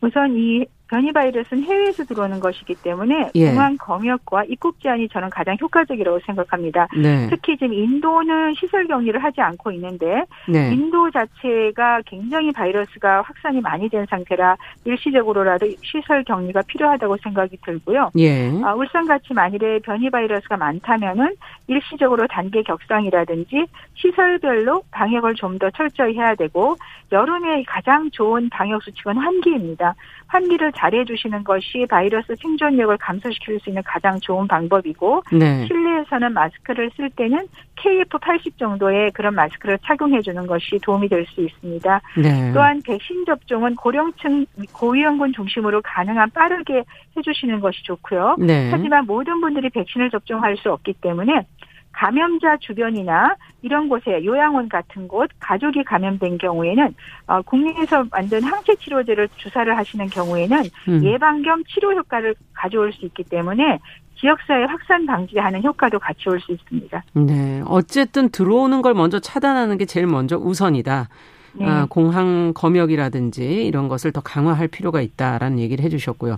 [0.00, 3.48] 우선 이 변이 바이러스는 해외에서 들어오는 것이기 때문에 예.
[3.48, 6.88] 공항 검역과 입국 제한이 저는 가장 효과적이라고 생각합니다.
[6.96, 7.26] 네.
[7.30, 10.72] 특히 지금 인도는 시설 격리를 하지 않고 있는데 네.
[10.74, 18.10] 인도 자체가 굉장히 바이러스가 확산이 많이 된 상태라 일시적으로라도 시설 격리가 필요하다고 생각이 들고요.
[18.18, 18.50] 예.
[18.62, 21.34] 아, 울산같이 만일에 변이 바이러스가 많다면은
[21.68, 26.76] 일시적으로 단계 격상이라든지 시설별로 방역을 좀 더 철저히 해야 되고
[27.12, 29.94] 여름에 가장 좋은 방역 수칙은 환기입니다.
[30.28, 35.66] 환기를 잘해 주시는 것이 바이러스 생존력을 감소시킬 수 있는 가장 좋은 방법이고 네.
[35.66, 42.00] 실내에서는 마스크를 쓸 때는 KF80 정도의 그런 마스크를 착용해 주는 것이 도움이 될 수 있습니다.
[42.18, 42.52] 네.
[42.52, 48.36] 또한 백신 접종은 고령층 고위험군 중심으로 가능한 빠르게 해 주시는 것이 좋고요.
[48.38, 48.70] 네.
[48.70, 51.46] 하지만 모든 분들이 백신을 접종할 수 없기 때문에
[51.94, 56.94] 감염자 주변이나 이런 곳에 요양원 같은 곳 가족이 감염된 경우에는
[57.26, 61.04] 어, 국내에서 만든 항체 치료제를 주사를 하시는 경우에는 음.
[61.04, 63.78] 예방 겸 치료 효과를 가져올 수 있기 때문에
[64.16, 67.04] 지역사회 확산 방지하는 효과도 같이 올 수 있습니다.
[67.14, 71.08] 네, 어쨌든 들어오는 걸 먼저 차단하는 게 제일 먼저 우선이다.
[71.56, 71.66] 네.
[71.66, 76.36] 아, 공항 검역이라든지 이런 것을 더 강화할 필요가 있다라는 얘기를 해주셨고요.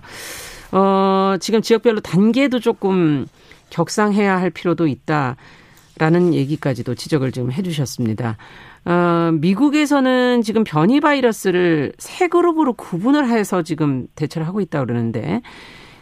[0.71, 3.25] 어, 지금 지역별로 단계도 조금
[3.69, 8.37] 격상해야 할 필요도 있다라는 얘기까지도 지적을 좀 해주셨습니다.
[8.85, 15.41] 어, 미국에서는 지금 변이 바이러스를 세 그룹으로 구분을 해서 지금 대처를 하고 있다 그러는데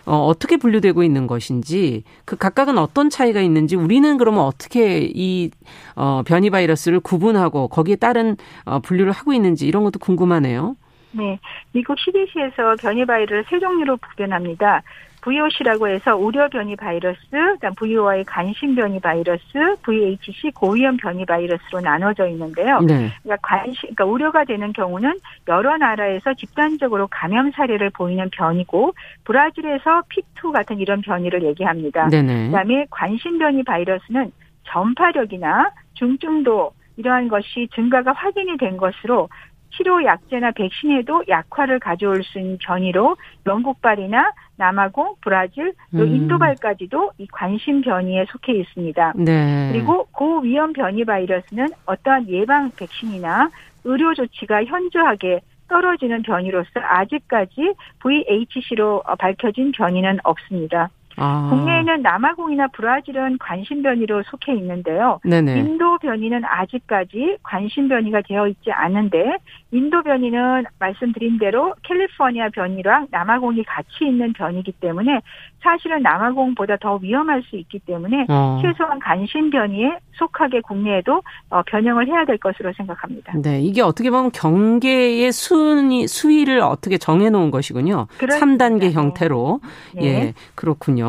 [0.06, 5.50] 어, 어떻게 분류되고 있는 것인지 그 각각은 어떤 차이가 있는지 우리는 그러면 어떻게 이
[5.96, 10.76] 어, 변이 바이러스를 구분하고 거기에 따른 어, 분류를 하고 있는지 이런 것도 궁금하네요.
[11.12, 11.40] 네,
[11.72, 14.84] 미국 CDC에서 변이 바이러를 세 종류로 구별합니다.
[15.26, 19.44] VOC라고 해서 우려 변이 바이러스, 그다음 VOI 간신 변이 바이러스,
[19.82, 22.80] VHC 고위험 변이 바이러스로 나눠져 있는데요.
[22.82, 23.12] 네.
[23.24, 30.52] 그러니까 관심, 그러니까 우려가 되는 경우는 여러 나라에서 집단적으로 감염 사례를 보이는 변이고 브라질에서 P2
[30.52, 32.08] 같은 이런 변이를 얘기합니다.
[32.10, 32.48] 네네.
[32.48, 34.32] 그다음에 관심 변이 바이러스는
[34.66, 39.30] 전파력이나 중증도 이러한 것이 증가가 확인이 된 것으로
[39.76, 46.16] 치료 약제나 백신에도 약화를 가져올 수 있는 변이로 영국발이나 남아공, 브라질, 또 음.
[46.16, 49.14] 인도발까지도 이 관심 변이에 속해 있습니다.
[49.18, 49.70] 네.
[49.72, 53.50] 그리고 고위험 변이 바이러스는 어떠한 예방 백신이나
[53.84, 60.90] 의료 조치가 현저하게 떨어지는 변이로서 아직까지 VHC로 밝혀진 변이는 없습니다.
[61.18, 61.48] 아.
[61.50, 65.20] 국내에는 남아공이나 브라질은 관심 변이로 속해 있는데요.
[65.24, 65.60] 네네.
[65.60, 69.38] 인도 변이는 아직까지 관심 변이가 되어 있지 않은데
[69.72, 75.22] 인도 변이는 말씀드린 대로 캘리포니아 변이랑 남아공이 같이 있는 변이기 때문에
[75.62, 78.60] 사실은 남아공보다 더 위험할 수 있기 때문에 어.
[78.62, 83.34] 최소한 관심 변이에 속하게 국내에도 어, 변형을 해야 될 것으로 생각합니다.
[83.42, 88.08] 네, 이게 어떻게 보면 경계의 순위 수위를 어떻게 정해 놓은 것이군요.
[88.18, 88.68] 그렇습니다.
[88.70, 89.60] 3단계 형태로.
[89.96, 90.06] 네.
[90.06, 91.05] 예, 그렇군요.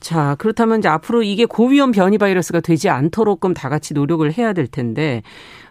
[0.00, 4.66] 자, 그렇다면 이제 앞으로 이게 고위험 변이 바이러스가 되지 않도록끔 다 같이 노력을 해야 될
[4.66, 5.22] 텐데,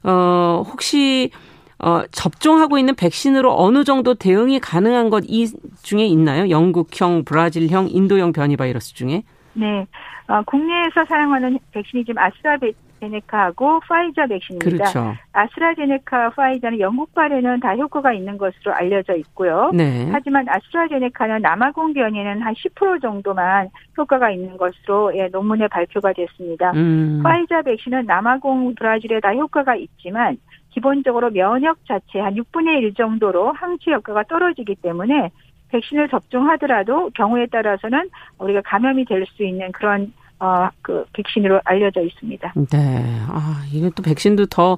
[0.04, 1.32] 어, 혹시,
[1.80, 5.48] 어, 접종하고 있는 백신으로 어느 정도 대응이 가능한 것 이
[5.82, 6.50] 중에 있나요?
[6.50, 9.24] 영국형, 브라질형, 인도형 변이 바이러스 중에?
[9.54, 9.88] 네.
[10.28, 12.58] 어, 국내에서 사용하는 백신이 지금 아스트라
[13.00, 14.92] 제네카하고 파이자 백신입니다.
[14.92, 15.16] 그렇죠.
[15.34, 19.72] 아스트라제네카, 파이자는 영국발에는 다 효과가 있는 것으로 알려져 있고요.
[19.74, 20.08] 네.
[20.12, 26.72] 하지만 아스트라제네카는 남아공 변이는 한 10% 정도만 효과가 있는 것으로 예, 논문에 발표가 됐습니다.
[26.72, 27.22] 음.
[27.24, 30.38] 파이자 백신은 남아공, 브라질에 다 효과가 있지만
[30.72, 35.32] 기본적으로 면역 자체 한 6분의 1 정도로 항체 효과가 떨어지기 때문에
[35.70, 42.54] 백신을 접종하더라도 경우에 따라서는 우리가 감염이 될 수 있는 그런 어, 그 백신으로 알려져 있습니다.
[42.72, 43.22] 네.
[43.28, 44.78] 아, 이게 또 백신도 더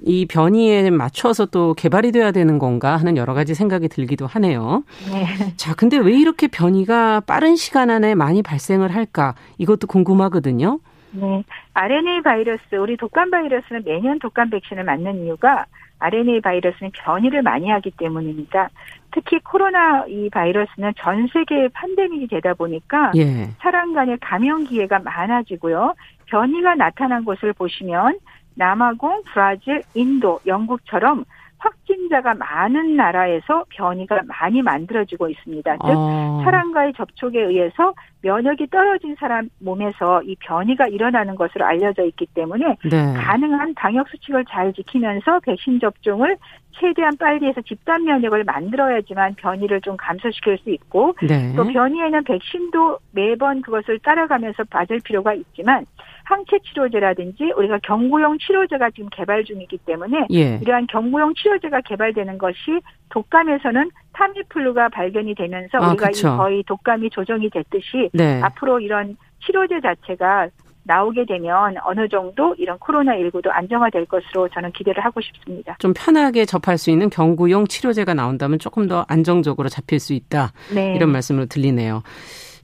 [0.00, 4.84] 이 변이에 맞춰서 또 개발이 돼야 되는 건가 하는 여러 가지 생각이 들기도 하네요.
[5.10, 5.26] 네.
[5.56, 9.34] 자, 근데 왜 이렇게 변이가 빠른 시간 안에 많이 발생을 할까?
[9.58, 10.78] 이것도 궁금하거든요.
[11.12, 11.42] 네.
[11.74, 15.64] RNA 바이러스, 우리 독감 바이러스는 매년 독감 백신을 맞는 이유가
[15.98, 18.68] RNA 바이러스는 변이를 많이 하기 때문입니다.
[19.10, 23.48] 특히 코로나 이 바이러스는 전 세계 팬데믹이 되다 보니까 예.
[23.58, 25.94] 사람 간의 감염 기회가 많아지고요.
[26.26, 28.18] 변이가 나타난 곳을 보시면
[28.54, 31.24] 남아공, 브라질, 인도, 영국처럼
[31.58, 35.76] 확진자가 많은 나라에서 변이가 많이 만들어지고 있습니다.
[35.76, 36.40] 즉 어.
[36.44, 43.14] 사람과의 접촉에 의해서 면역이 떨어진 사람 몸에서 이 변이가 일어나는 것으로 알려져 있기 때문에 네.
[43.14, 46.36] 가능한 방역 수칙을 잘 지키면서 백신 접종을
[46.72, 51.52] 최대한 빨리 해서 집단 면역을 만들어야지만 변이를 좀 감소시킬 수 있고 네.
[51.56, 55.84] 또 변이에는 백신도 매번 그것을 따라가면서 맞을 필요가 있지만
[56.28, 60.58] 항체 치료제라든지 우리가 경구용 치료제가 지금 개발 중이기 때문에 예.
[60.60, 66.36] 이러한 경구용 치료제가 개발되는 것이 독감에서는 타미플루가 발견이 되면서 아, 우리가 그쵸.
[66.36, 68.42] 거의 독감이 조정이 됐듯이 네.
[68.42, 69.16] 앞으로 이런
[69.46, 70.48] 치료제 자체가
[70.82, 75.76] 나오게 되면 어느 정도 이런 코로나19도 안정화될 것으로 저는 기대를 하고 싶습니다.
[75.78, 80.52] 좀 편하게 접할 수 있는 경구용 치료제가 나온다면 조금 더 안정적으로 잡힐 수 있다.
[80.74, 80.94] 네.
[80.94, 82.02] 이런 말씀으로 들리네요.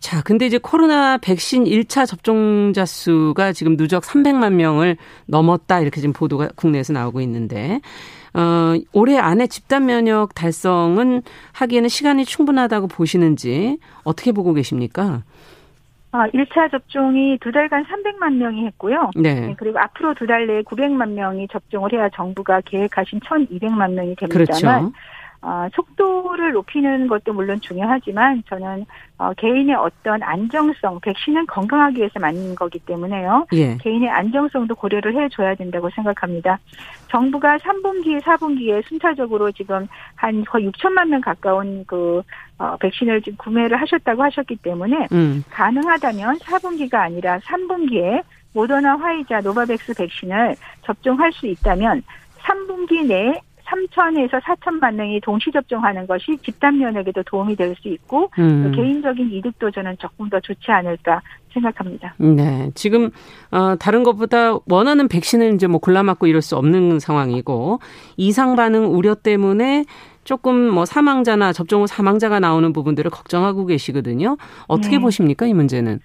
[0.05, 5.81] 자, 근데 이제 코로나 백신 1차 접종자 수가 지금 누적 300만 명을 넘었다.
[5.81, 7.81] 이렇게 지금 보도가 국내에서 나오고 있는데,
[8.35, 11.23] 어, 올해 안에 집단 면역 달성은
[11.55, 15.23] 하기에는 시간이 충분하다고 보시는지 어떻게 보고 계십니까?
[16.13, 19.11] 아, 1차 접종이 두 달간 300만 명이 했고요.
[19.17, 19.35] 네.
[19.35, 24.29] 네 그리고 앞으로 두 달 내에 900만 명이 접종을 해야 정부가 계획하신 1,200만 명이 됩니다만
[24.29, 24.93] 그렇죠.
[25.47, 28.87] 어, 속도를 높이는 것도 물론 중요하지만 저는
[29.19, 33.47] 어, 개인의 어떤 안정성, 백신은 건강하기 위해서 맞는 거기 때문에요.
[33.53, 33.77] 예.
[33.77, 36.59] 개인의 안정성도 고려를 해줘야 된다고 생각합니다.
[37.11, 42.23] 정부가 3분기, 4분기에 순차적으로 지금 한 거의 6천만 명 가까운 그
[42.57, 45.45] 어, 백신을 지금 구매를 하셨다고 하셨기 때문에 음.
[45.51, 48.23] 가능하다면 4분기가 아니라 3분기에
[48.55, 52.03] 모더나 화이자 노바백스 백신을 접종할 수 있다면
[52.39, 53.41] 3분기 내에
[53.75, 58.73] 3천에서 4천만 명이 동시 접종하는 것이 집단 면역에도 도움이 될 수 있고 음.
[58.75, 61.21] 개인적인 이득도 저는 조금 더 좋지 않을까
[61.53, 62.15] 생각합니다.
[62.19, 63.11] 네, 지금
[63.51, 67.81] 어, 다른 것보다 원하는 백신을 이제 뭐 골라 맞고 이럴 수 없는 상황이고
[68.17, 69.85] 이상 반응 우려 때문에
[70.25, 74.37] 조금 뭐 사망자나 접종 후 사망자가 나오는 부분들을 걱정하고 계시거든요.
[74.67, 75.03] 어떻게 네.
[75.03, 76.01] 보십니까 이 문제는?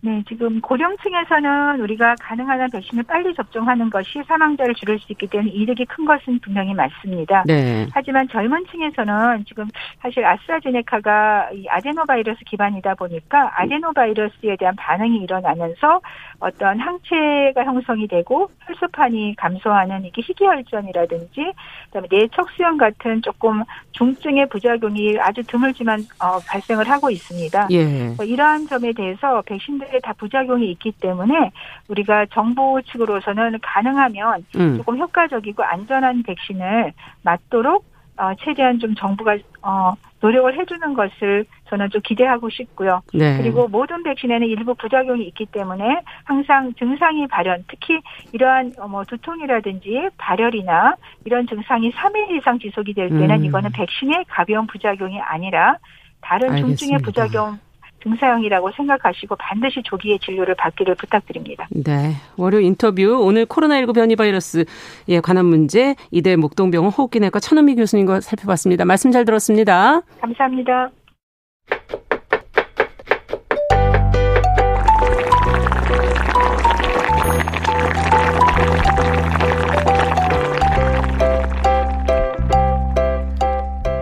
[0.00, 5.50] 네, 지금 고령층에서는 우리가 가능한 한 백신을 빨리 접종하는 것이 사망자를 줄일 수 있기 때문에
[5.50, 7.42] 이득이 큰 것은 분명히 맞습니다.
[7.46, 7.86] 네.
[7.92, 9.66] 하지만 젊은 층에서는 지금
[10.00, 16.00] 사실 아스트라제네카가 이 아데노바이러스 기반이다 보니까 아데노바이러스에 대한 반응이 일어나면서
[16.40, 21.52] 어떤 항체가 형성이 되고 혈소판이 감소하는 이게 희귀혈전이라든지
[21.86, 27.68] 그다음에 뇌척수염 같은 조금 중증의 부작용이 아주 드물지만 어, 발생을 하고 있습니다.
[27.70, 28.14] 예.
[28.16, 31.50] 뭐 이러한 점에 대해서 백신들 개에 다 부작용이 있기 때문에
[31.88, 34.76] 우리가 정부 측으로서는 가능하면 음.
[34.76, 37.84] 조금 효과적이고 안전한 백신을 맞도록
[38.16, 43.02] 어, 최대한 좀 정부가 어, 노력을 해주는 것을 저는 좀 기대하고 싶고요.
[43.12, 43.36] 네.
[43.38, 48.00] 그리고 모든 백신에는 일부 부작용이 있기 때문에 항상 증상이 발현, 특히
[48.32, 53.44] 이러한 어, 뭐 두통이라든지 발열이나 이런 증상이 3일 이상 지속이 될 때는 음.
[53.44, 55.76] 이거는 백신의 가벼운 부작용이 아니라
[56.20, 56.76] 다른 알겠습니다.
[56.76, 57.58] 중증의 부작용
[58.02, 61.66] 증상이라고 생각하시고 반드시 조기에 진료를 받기를 부탁드립니다.
[61.70, 62.14] 네.
[62.36, 68.84] 월요 인터뷰 오늘 코로나19 변이 바이러스에 관한 문제 이대 목동병원 호흡기내과 천은미 교수님과 살펴봤습니다.
[68.84, 70.00] 말씀 잘 들었습니다.
[70.20, 70.90] 감사합니다.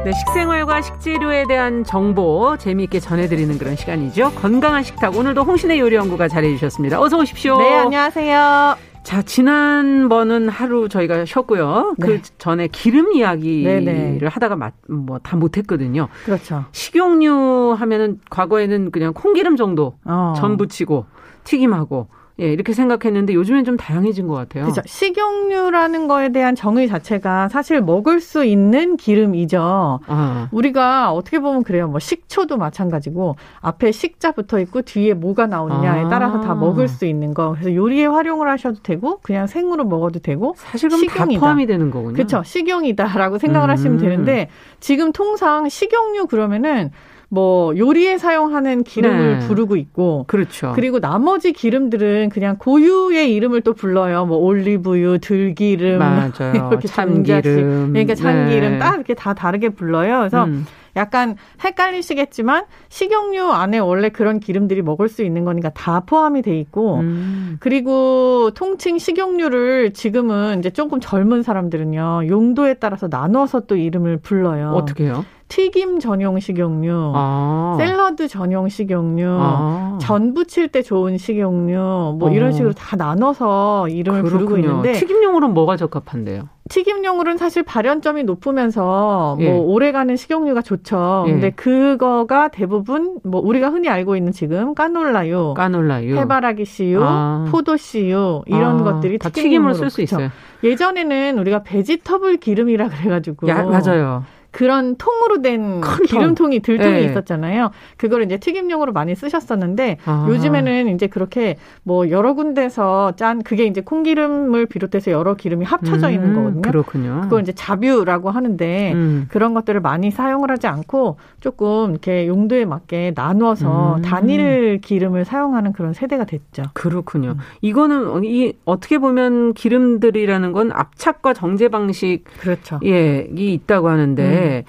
[0.05, 4.31] 네, 식생활과 식재료에 대한 정보 재미있게 전해드리는 그런 시간이죠.
[4.37, 5.17] 건강한 식탁.
[5.17, 7.01] 오늘도 홍신의 요리연구가 잘해주셨습니다.
[7.01, 7.59] 어서 오십시오.
[7.59, 8.86] 네, 안녕하세요.
[9.07, 11.95] 자, 지난번은 하루 저희가 쉬었고요.
[12.01, 12.17] 그 네.
[12.17, 14.19] 그 전에 기름 이야기를 네네.
[14.19, 14.27] 네.
[14.27, 14.57] 하다가
[14.89, 16.09] 뭐 다 못했거든요.
[16.25, 16.65] 그렇죠.
[16.73, 20.35] 식용유 하면은 과거에는 그냥 콩기름 정도 어.
[20.37, 21.07] 전 부치고
[21.45, 24.64] 튀김하고 예, 이렇게 생각했는데 요즘엔 좀 다양해진 것 같아요.
[24.64, 24.82] 그렇죠.
[24.84, 30.01] 식용유라는 거에 대한 정의 자체가 사실 먹을 수 있는 기름이죠.
[30.07, 30.49] 아.
[30.53, 31.89] 우리가 어떻게 보면 그래요.
[31.89, 36.09] 뭐 식초도 마찬가지고 앞에 식자 붙어 있고 뒤에 뭐가 나오느냐에 아.
[36.09, 37.53] 따라서 다 먹을 수 있는 거.
[37.53, 41.41] 그래서 요리에 활용을 하셔도 되고 그냥 생으로 먹어도 되고 사실 그럼 식용이다.
[41.41, 42.12] 다 포함이 되는 거군요.
[42.14, 42.43] 그렇죠.
[42.45, 43.72] 식용이다라고 생각을 음.
[43.72, 46.91] 하시면 되는데 지금 통상 식용유 그러면은
[47.37, 49.47] 뭐 요리에 사용하는 기름을 네.
[49.47, 50.72] 부르고 있고 그렇죠.
[50.74, 54.24] 그리고 나머지 기름들은 그냥 고유의 이름을 또 불러요.
[54.24, 56.30] 뭐 올리브유, 들기름, 맞아요.
[56.72, 58.78] 이렇게 참기름, 그러니까 참기름 네.
[58.78, 60.20] 딱 이렇게 다 다르게 불러요.
[60.20, 60.64] 그래서 음.
[60.97, 67.01] 약간 헷갈리시겠지만 식용유 안에 원래 그런 기름들이 먹을 수 있는 거니까 다 포함이 돼 있고
[67.01, 67.59] 음.
[67.61, 74.70] 그리고 통칭 식용유를 지금은 이제 조금 젊은 사람들은요 용도에 따라서 나눠서 또 이름을 불러요.
[74.70, 75.26] 어떻게요?
[75.49, 77.76] 튀김 전용 식용유, 아.
[77.78, 79.99] 샐러드 전용 식용유, 아.
[80.01, 82.32] 전 부칠 때 좋은 식용유, 뭐 어.
[82.32, 84.47] 이런 식으로 다 나눠서 이름을 그렇군요.
[84.47, 86.49] 부르고 있는데 튀김용으로는 뭐가 적합한데요?
[86.68, 89.53] 튀김용으로는 사실 발연점이 높으면서 뭐 예.
[89.53, 91.24] 뭐 오래가는 식용유가 좋죠.
[91.28, 91.30] 예.
[91.30, 97.47] 근데 그거가 대부분 뭐 우리가 흔히 알고 있는 지금 까놀라유, 까놀라유, 해바라기 씨유, 아.
[97.53, 98.82] 포도 씨유 이런 아.
[98.82, 100.30] 것들이 다 튀김으로 쓸 수 있어요.
[100.64, 104.24] 예전에는 우리가 베지터블 기름이라 그래가지고 야, 맞아요.
[104.57, 107.05] 그런 통으로 된 기름통이 들통이 네.
[107.05, 107.73] 있었잖아요.
[107.99, 110.27] 그걸 이제 튀김용으로 많이 쓰셨었는데 아.
[110.31, 116.13] 요즘에는 이제 그렇게 뭐 여러 군데서 짠 그게 이제 콩기름을 비롯해서 여러 기름이 합쳐져 음,
[116.15, 116.63] 있는 거거든요.
[116.63, 117.21] 그렇군요.
[117.25, 119.27] 그걸 이제 자뷰라고 하는데 음.
[119.29, 124.03] 그런 것들을 많이 사용을 하지 않고 조금 이렇게 용도에 맞게 나누어서 음.
[124.03, 126.63] 단일 기름을 사용하는 그런 세대가 됐죠.
[126.73, 127.33] 그렇군요.
[127.33, 127.39] 음.
[127.61, 132.81] 이거는 이 어떻게 보면 기름들이라는 건 압착과 정제 방식 그렇죠.
[132.85, 134.62] 예, 이 있다고 하는데 음.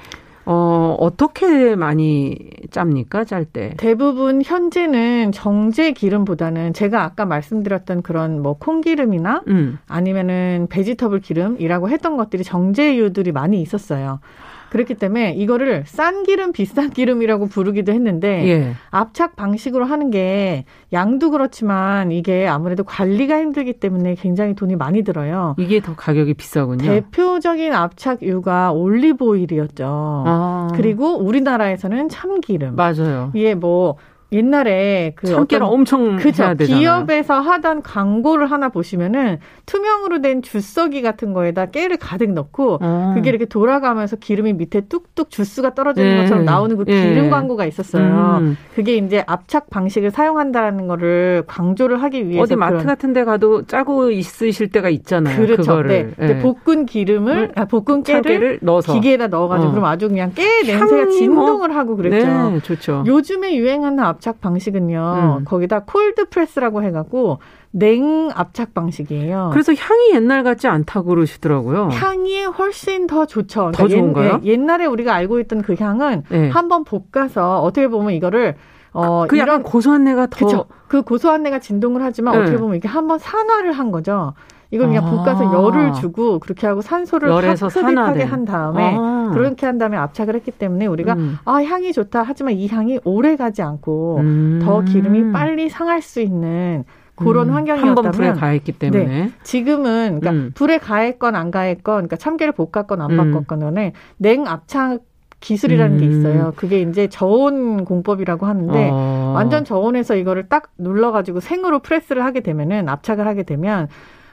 [0.49, 2.38] 어, 어떻게 많이
[2.71, 3.73] 짭니까, 짤 때?
[3.75, 9.78] 대부분 현재는 정제 기름보다는 제가 아까 말씀드렸던 그런 뭐 콩기름이나 음.
[9.89, 14.21] 아니면은 베지터블 기름이라고 했던 것들이 정제유들이 많이 있었어요.
[14.70, 18.74] 그렇기 때문에 이거를 싼 기름, 비싼 기름이라고 부르기도 했는데 예.
[18.91, 25.55] 압착 방식으로 하는 게 양도 그렇지만 이게 아무래도 관리가 힘들기 때문에 굉장히 돈이 많이 들어요.
[25.57, 26.84] 이게 더 가격이 비싸군요.
[26.84, 29.86] 대표적인 압착유가 올리브 오일이었죠.
[30.26, 30.68] 아.
[30.76, 32.76] 그리고 우리나라에서는 참기름.
[32.76, 33.32] 맞아요.
[33.34, 33.95] 이게 뭐
[34.32, 41.67] 옛날에 그 참깨를 엄청 그죠 기업에서 하던 광고를 하나 보시면은 투명으로 된 주서기 같은 거에다
[41.67, 43.13] 깨를 가득 넣고 아.
[43.15, 46.21] 그게 이렇게 돌아가면서 기름이 밑에 뚝뚝 주스가 떨어지는 네.
[46.23, 47.09] 것처럼 나오는 그 네.
[47.09, 48.39] 기름 광고가 있었어요.
[48.41, 48.57] 음.
[48.75, 54.11] 그게 이제 압착 방식을 사용한다라는 거를 강조를 하기 위해서 어디 마트 같은 데 가도 짜고
[54.11, 55.38] 있으실 때가 있잖아요.
[55.38, 55.61] 그렇죠.
[55.61, 56.13] 그거를.
[56.17, 56.28] 네.
[56.28, 56.39] 네.
[56.41, 59.71] 볶은 기름을 아, 볶은 깨를 넣어서 기계에다 넣어 가지고 어.
[59.71, 62.28] 그럼 아주 그냥 깨 냄새가 뭐 진동을 하고 그랬죠.
[62.28, 63.03] 네, 좋죠.
[63.05, 65.39] 요즘에 유행하는 압착 방식은요.
[65.39, 65.45] 음.
[65.45, 67.39] 거기다 cold 프레스라고 해갖고
[67.72, 69.49] 냉 압착 방식이에요.
[69.51, 71.89] 그래서 향이 옛날 같지 않다고 그러시더라고요.
[71.91, 73.72] 향이 훨씬 더 좋죠.
[73.72, 74.41] 더 그러니까 좋은가요?
[74.43, 76.49] 옛, 날에 우리가 알고 있던 그 향은 네.
[76.49, 78.55] 한번 볶아서 어떻게 보면 이거를
[78.93, 80.45] 어, 그 약간 고소한 내가 더.
[80.45, 80.65] 그쵸.
[80.88, 82.41] 그 고소한 내가 진동을 하지만 네.
[82.41, 84.34] 어떻게 보면 이게 한번 산화를 한 거죠.
[84.72, 85.11] 이걸 그냥 아.
[85.11, 89.32] 볶아서 열을 주고 그렇게 하고 산소를 열에서 흡입하게 한 다음에 아.
[89.34, 91.38] 그렇게 한 다음에 압착을 했기 때문에 우리가 음.
[91.45, 94.61] 아 향이 좋다 하지만 이 향이 오래 가지 않고 음.
[94.63, 96.84] 더 기름이 빨리 상할 수 있는
[97.15, 100.51] 그런 음, 환경이었다면 한번 불에 가했기 때문에 네, 지금은 그러니까 음.
[100.53, 103.34] 불에 가했건 안 가했건 그러니까 참깨를 볶았건 안 음.
[103.34, 104.99] 볶았건 간에 냉 압착
[105.39, 105.99] 기술이라는 음.
[105.99, 106.53] 게 있어요.
[106.55, 109.34] 그게 이제 저온 공법이라고 하는데 어.
[109.36, 113.88] 완전 저온에서 이거를 딱 눌러 가지고 생으로 프레스를 하게 되면은 압착을 하게 되면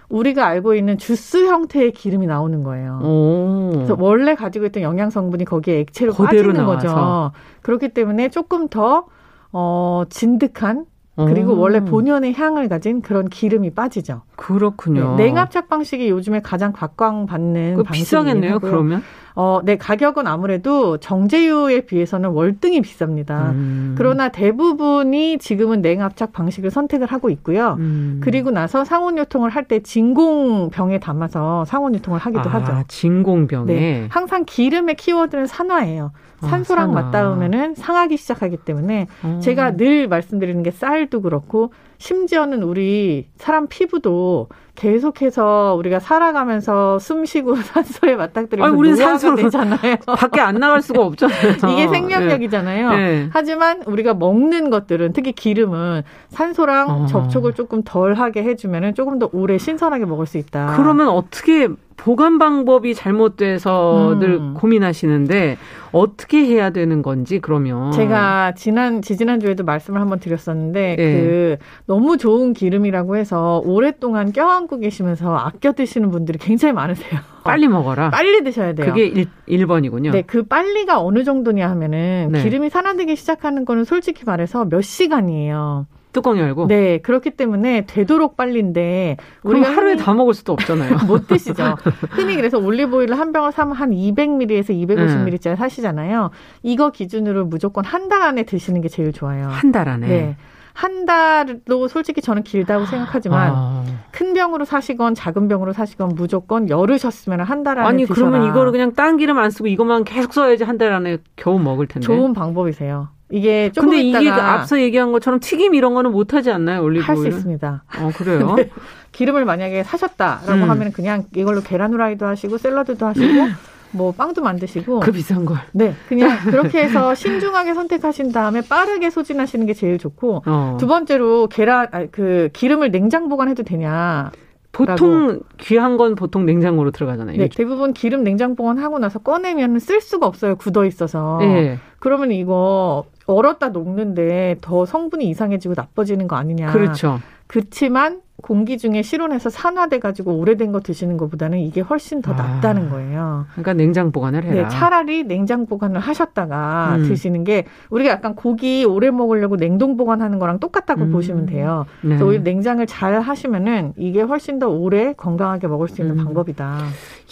[0.08, 3.00] 우리가 알고 있는 주스 형태의 기름이 나오는 거예요.
[3.02, 3.70] 오.
[3.74, 6.88] 그래서 원래 가지고 있던 영양 성분이 거기에 액체로 빠지는 나와서.
[6.88, 7.32] 거죠.
[7.62, 9.06] 그렇기 때문에 조금 더
[9.52, 10.86] 어, 진득한
[11.16, 11.58] 그리고 오.
[11.60, 14.22] 원래 본연의 향을 가진 그런 기름이 빠지죠.
[14.36, 15.16] 그렇군요.
[15.16, 18.58] 네, 냉압착 방식이 요즘에 가장 각광받는 방식이긴 비싸겠네요.
[18.60, 19.02] 그러면?
[19.36, 23.50] 어, 네, 가격은 아무래도 정제유에 비해서는 월등히 비쌉니다.
[23.50, 23.94] 음.
[23.98, 27.74] 그러나 대부분이 지금은 냉압착 방식을 선택을 하고 있고요.
[27.80, 28.20] 음.
[28.22, 32.84] 그리고 나서 상온 유통을 할 때 진공병에 담아서 상온 유통을 하기도 아, 하죠.
[32.86, 33.66] 진공병에.
[33.72, 34.06] 네.
[34.10, 36.12] 항상 기름의 키워드는 산화예요.
[36.42, 39.40] 아, 산소랑 아, 맞닿으면은 상하기 시작하기 때문에 음.
[39.40, 41.72] 제가 늘 말씀드리는 게 쌀도 그렇고
[42.04, 49.96] 심지어는 우리 사람 피부도 계속해서 우리가 살아가면서 숨 쉬고 산소에 맞닥뜨리면 우리는 산소 되잖아요.
[50.06, 51.54] 밖에 안 나갈 수가 없잖아요.
[51.72, 52.90] 이게 생명력이잖아요.
[52.90, 52.96] 네.
[52.96, 53.28] 네.
[53.32, 57.06] 하지만 우리가 먹는 것들은 특히 기름은 산소랑 어.
[57.06, 60.74] 접촉을 조금 덜 하게 해주면 조금 더 오래 신선하게 먹을 수 있다.
[60.76, 64.54] 그러면 어떻게 보관 방법이 잘못돼서들 음.
[64.54, 65.56] 고민하시는데
[65.92, 71.22] 어떻게 해야 되는 건지 그러면 제가 지난 지지난 주에도 말씀을 한번 드렸었는데 네.
[71.22, 71.56] 그
[71.86, 77.20] 너무 좋은 기름이라고 해서 오랫동안 껴안 고 계시면서 아껴 드시는 분들이 굉장히 많으세요.
[77.44, 78.10] 빨리 먹어라.
[78.10, 78.86] 빨리 드셔야 돼요.
[78.86, 80.10] 그게 1, 1번이군요.
[80.12, 82.42] 네, 그 빨리가 어느 정도냐 하면은 네.
[82.42, 85.86] 기름이 산화되기 시작하는 거는 솔직히 말해서 몇 시간이에요.
[86.12, 86.68] 뚜껑 열고.
[86.68, 90.98] 네, 그렇기 때문에 되도록 빨리인데 우리가 하루에 흔히, 다 먹을 수도 없잖아요.
[91.08, 91.74] 못 드시죠.
[92.10, 95.56] 흔히 그래서 올리브 오일을 한 병을 사면 한 200ml에서 250ml짜리 네.
[95.56, 96.30] 사시잖아요.
[96.62, 99.48] 이거 기준으로 무조건 한 달 안에 드시는 게 제일 좋아요.
[99.48, 100.06] 한 달 안에.
[100.06, 100.36] 네.
[100.72, 103.73] 한 달도 솔직히 저는 길다고 생각하지만 아.
[104.14, 108.30] 큰 병으로 사시건 작은 병으로 사시건 무조건 열으셨으면 한 달 안에 아니 드셔라.
[108.30, 111.86] 그러면 이거를 그냥 딴 기름 안 쓰고 이것만 계속 써야지 한 달 안에 겨우 먹을
[111.88, 112.04] 텐데.
[112.06, 113.08] 좋은 방법이세요.
[113.30, 116.82] 이게 조금 근데 이게 앞서 얘기한 것처럼 튀김 이런 거는 못 하지 않나요?
[116.82, 117.84] 올리브 할 수 있습니다.
[118.00, 118.54] 어, 그래요?
[118.56, 118.70] 네.
[119.12, 120.70] 기름을 만약에 사셨다라고 음.
[120.70, 123.26] 하면 그냥 이걸로 계란 후라이도 하시고 샐러드도 하시고
[123.94, 125.58] 뭐 빵도 만드시고 그 비싼 걸.
[125.72, 130.76] 네, 그냥 그렇게 해서 신중하게 선택하신 다음에 빠르게 소진하시는 게 제일 좋고 어.
[130.78, 134.32] 두 번째로 계란 아, 그 기름을 냉장 보관해도 되냐?
[134.72, 137.38] 보통 귀한 건 보통 냉장고로 들어가잖아요.
[137.38, 140.56] 네, 대부분 기름 냉장 보관하고 나서 꺼내면 쓸 수가 없어요.
[140.56, 141.38] 굳어 있어서.
[141.40, 141.78] 네.
[142.00, 146.72] 그러면 이거 얼었다 녹는데 더 성분이 이상해지고 나빠지는 거 아니냐.
[146.72, 147.20] 그렇죠.
[147.46, 152.90] 그렇지만 공기 중에 실온에서 산화돼 가지고 오래된 거 드시는 것보다는 이게 훨씬 더 낫다는 아,
[152.90, 153.46] 거예요.
[153.52, 154.62] 그러니까 냉장 보관을 해라.
[154.62, 157.04] 네, 차라리 냉장 보관을 하셨다가 음.
[157.04, 161.12] 드시는 게 우리가 약간 고기 오래 먹으려고 냉동 보관하는 거랑 똑같다고 음.
[161.12, 161.86] 보시면 돼요.
[162.02, 162.08] 네.
[162.08, 166.24] 그래서 오히려 냉장을 잘 하시면은 이게 훨씬 더 오래 건강하게 먹을 수 있는 음.
[166.24, 166.80] 방법이다.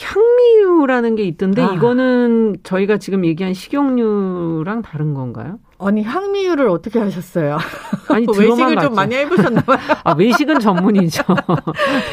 [0.00, 1.72] 향미유라는 게 있던데 아.
[1.74, 5.58] 이거는 저희가 지금 얘기한 식용유랑 다른 건가요?
[5.82, 7.58] 아니 향미유를 어떻게 하셨어요?
[8.08, 9.78] 아니 외식을 좀 많이 해보셨나 봐요.
[10.04, 11.22] 아 외식은 전문이죠.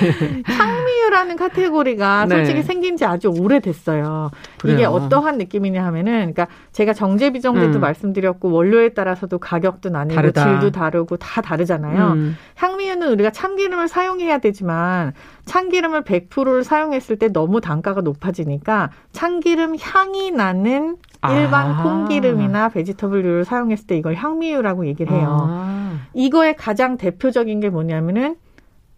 [0.01, 0.43] 네.
[0.45, 2.36] 향미유라는 카테고리가 네.
[2.36, 4.32] 솔직히 생긴 지 아주 오래됐어요.
[4.57, 4.76] 그래요.
[4.76, 7.82] 이게 어떠한 느낌이냐 하면은 그러니까 제가 정제 비정제도 음.
[7.82, 10.43] 말씀드렸고 원료에 따라서도 가격도 나뉘고 다르다.
[10.43, 12.13] 질도 다르고 다 다르잖아요.
[12.13, 12.38] 음.
[12.55, 15.13] 향미유는 우리가 참기름을 사용해야 되지만
[15.45, 20.97] 참기름을 100%를 사용했을 때 너무 단가가 높아지니까 참기름 향이 나는
[21.28, 21.84] 일반 아.
[21.84, 25.47] 콩기름이나 vegetable유를 사용했을 때 이걸 향미유라고 얘기를 해요.
[25.49, 25.99] 아.
[26.13, 28.38] 이거의 가장 대표적인 게 뭐냐면은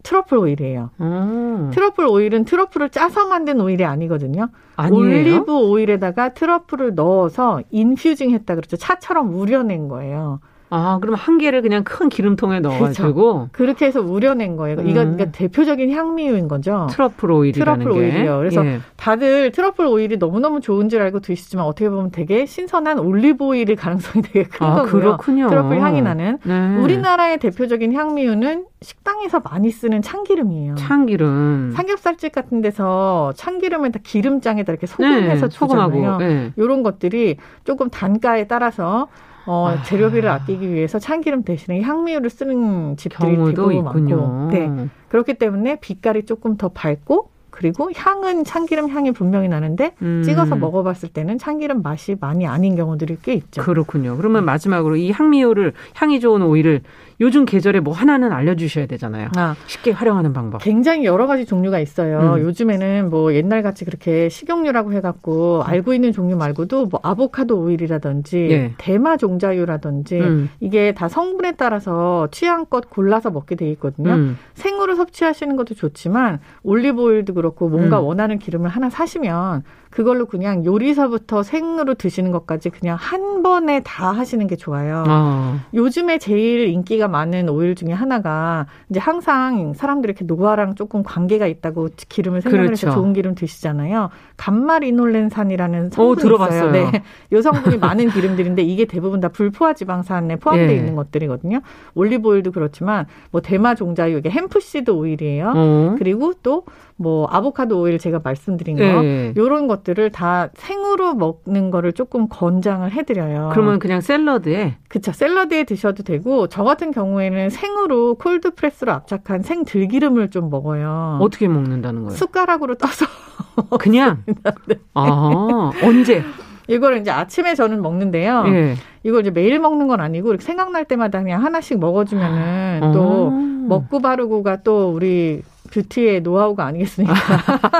[0.03, 0.89] 트러플 오일이에요.
[0.99, 1.71] 음.
[1.73, 4.49] 트러플 오일은 truffle을 짜서 만든 오일이 아니거든요.
[4.75, 4.99] 아니에요?
[4.99, 8.77] 올리브 오일에다가 truffle을 넣어서 infusing 했다 그렇죠.
[8.77, 10.39] 차처럼 우려낸 거예요.
[10.73, 13.49] 아, 그럼 한 개를 그냥 큰 기름통에 넣어가지고.
[13.51, 14.77] 그렇게 해서 우려낸 거예요.
[14.79, 14.87] 음.
[14.87, 16.87] 이건 그러니까 대표적인 향미유인 거죠.
[16.91, 18.07] 트러플 오일이라는 트러플 게.
[18.07, 18.37] 오일이요.
[18.37, 18.79] 그래서 예.
[18.95, 23.75] 다들 트러플 오일이 너무 너무 좋은 줄 알고 드시지만 어떻게 보면 되게 신선한 올리브 오일일
[23.75, 24.89] 가능성이 되게 큰 아, 거고요.
[24.91, 25.49] 그렇군요.
[25.49, 26.77] 트러플 향이 나는 네.
[26.77, 30.75] 우리나라의 대표적인 향미유는 식당에서 많이 쓰는 참기름이에요.
[30.75, 31.73] 참기름.
[31.75, 36.17] 삼겹살집 같은 데서 참기름에다 기름장에다 이렇게 소금해서 네, 주잖아요.
[36.17, 36.53] 네.
[36.55, 39.09] 이런 것들이 조금 단가에 따라서
[39.51, 39.83] 어, 아.
[39.83, 46.55] 재료비를 아끼기 위해서 참기름 대신에 향미유를 쓰는 집들이 되게 많고, 네 그렇기 때문에 빛깔이 조금
[46.55, 50.23] 더 밝고 그리고 향은 참기름 향이 분명히 나는데 음.
[50.23, 53.61] 찍어서 먹어봤을 때는 참기름 맛이 많이 아닌 경우들이 꽤 있죠.
[53.61, 54.15] 그렇군요.
[54.15, 56.81] 그러면 마지막으로 이 향미유를 향이 좋은 오일을
[57.21, 59.29] 요즘 계절에 뭐 하나는 알려주셔야 되잖아요.
[59.37, 60.61] 아, 쉽게 활용하는 방법.
[60.63, 62.33] 굉장히 여러 가지 종류가 있어요.
[62.35, 62.41] 음.
[62.41, 68.73] 요즘에는 뭐 옛날 같이 그렇게 식용유라고 해갖고 알고 있는 종류 말고도 뭐 아보카도 오일이라든지 예.
[68.79, 70.49] 대마 종자유라든지 음.
[70.59, 74.13] 이게 다 성분에 따라서 취향껏 골라서 먹게 돼 있거든요.
[74.13, 74.37] 음.
[74.55, 78.05] 생으로 섭취하시는 것도 좋지만 올리브 오일도 그렇고 뭔가 음.
[78.05, 84.47] 원하는 기름을 하나 사시면 그걸로 그냥 요리서부터 생으로 드시는 것까지 그냥 한 번에 다 하시는
[84.47, 85.03] 게 좋아요.
[85.07, 85.59] 어.
[85.73, 91.89] 요즘에 제일 인기가 많은 오일 중에 하나가 이제 항상 사람들이 이렇게 노화랑 조금 관계가 있다고
[92.09, 92.87] 기름을 생각을 그렇죠.
[92.87, 94.09] 해서 좋은 기름 드시잖아요.
[94.37, 96.71] 감마리놀렌산이라는 성분이 오, 있어요.
[96.71, 97.03] 네.
[97.33, 100.75] 요 성분이 많은 기름들인데 이게 대부분 다 불포화 지방산에 포함되어 예.
[100.75, 101.61] 있는 것들이거든요.
[101.95, 105.53] 올리브 오일도 그렇지만 뭐 대마 종자유 이게 hemp seed 오일이에요.
[105.53, 105.95] 어.
[105.97, 106.63] 그리고 또
[107.01, 109.33] 뭐 아보카도 오일 제가 말씀드린 거 네.
[109.35, 113.49] 요런 것들을 다 생으로 먹는 거를 조금 권장을 해드려요.
[113.53, 119.65] 그러면 그냥 샐러드에 그쵸 샐러드에 드셔도 되고 저 같은 경우에는 생으로 콜드 프레스로 압착한 생
[119.65, 121.17] 들기름을 좀 먹어요.
[121.21, 122.15] 어떻게 먹는다는 거예요?
[122.15, 123.05] 숟가락으로 떠서
[123.79, 124.23] 그냥
[124.67, 124.75] 네.
[124.93, 126.23] 아 언제?
[126.67, 128.43] 이걸 이제 아침에 저는 먹는데요.
[128.47, 128.75] 예.
[129.03, 132.91] 이걸 이제 매일 먹는 건 아니고 이렇게 생각날 때마다 그냥 하나씩 먹어주면은 어.
[132.93, 135.41] 또 먹고 바르고가 또 우리
[135.71, 137.13] beauty의 노하우가 아니겠습니까?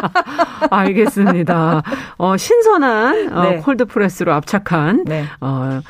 [0.72, 1.84] 알겠습니다.
[2.18, 3.58] 어, 신선한 어, 네.
[3.58, 5.26] cold press로 압착한 네.
[5.40, 5.82] 어,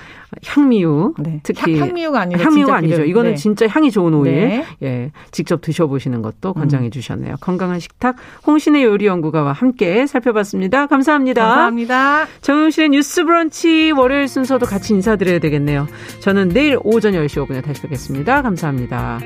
[0.45, 1.39] 향미유 네.
[1.43, 2.95] 특히 향미유가 아니라 향미유가 아니죠.
[2.95, 3.10] 기름.
[3.10, 3.36] 이거는 네.
[3.36, 4.32] 진짜 향이 좋은 오일.
[4.34, 4.66] 네.
[4.82, 6.91] 예, 직접 드셔보시는 것도 권장해 음.
[6.91, 7.36] 주셨네요.
[7.41, 8.16] 건강한 식탁
[8.47, 10.88] 홍신애 요리 연구가와 함께 살펴봤습니다.
[10.88, 11.41] 감사합니다.
[11.45, 12.28] 감사합니다.
[12.41, 15.88] 정용실의 뉴스브런치 월요일 순서도 같이 인사드려야 되겠네요.
[16.22, 18.41] 저는 내일 오전 10시 5분에 다시 뵙겠습니다.
[18.41, 19.20] 감사합니다.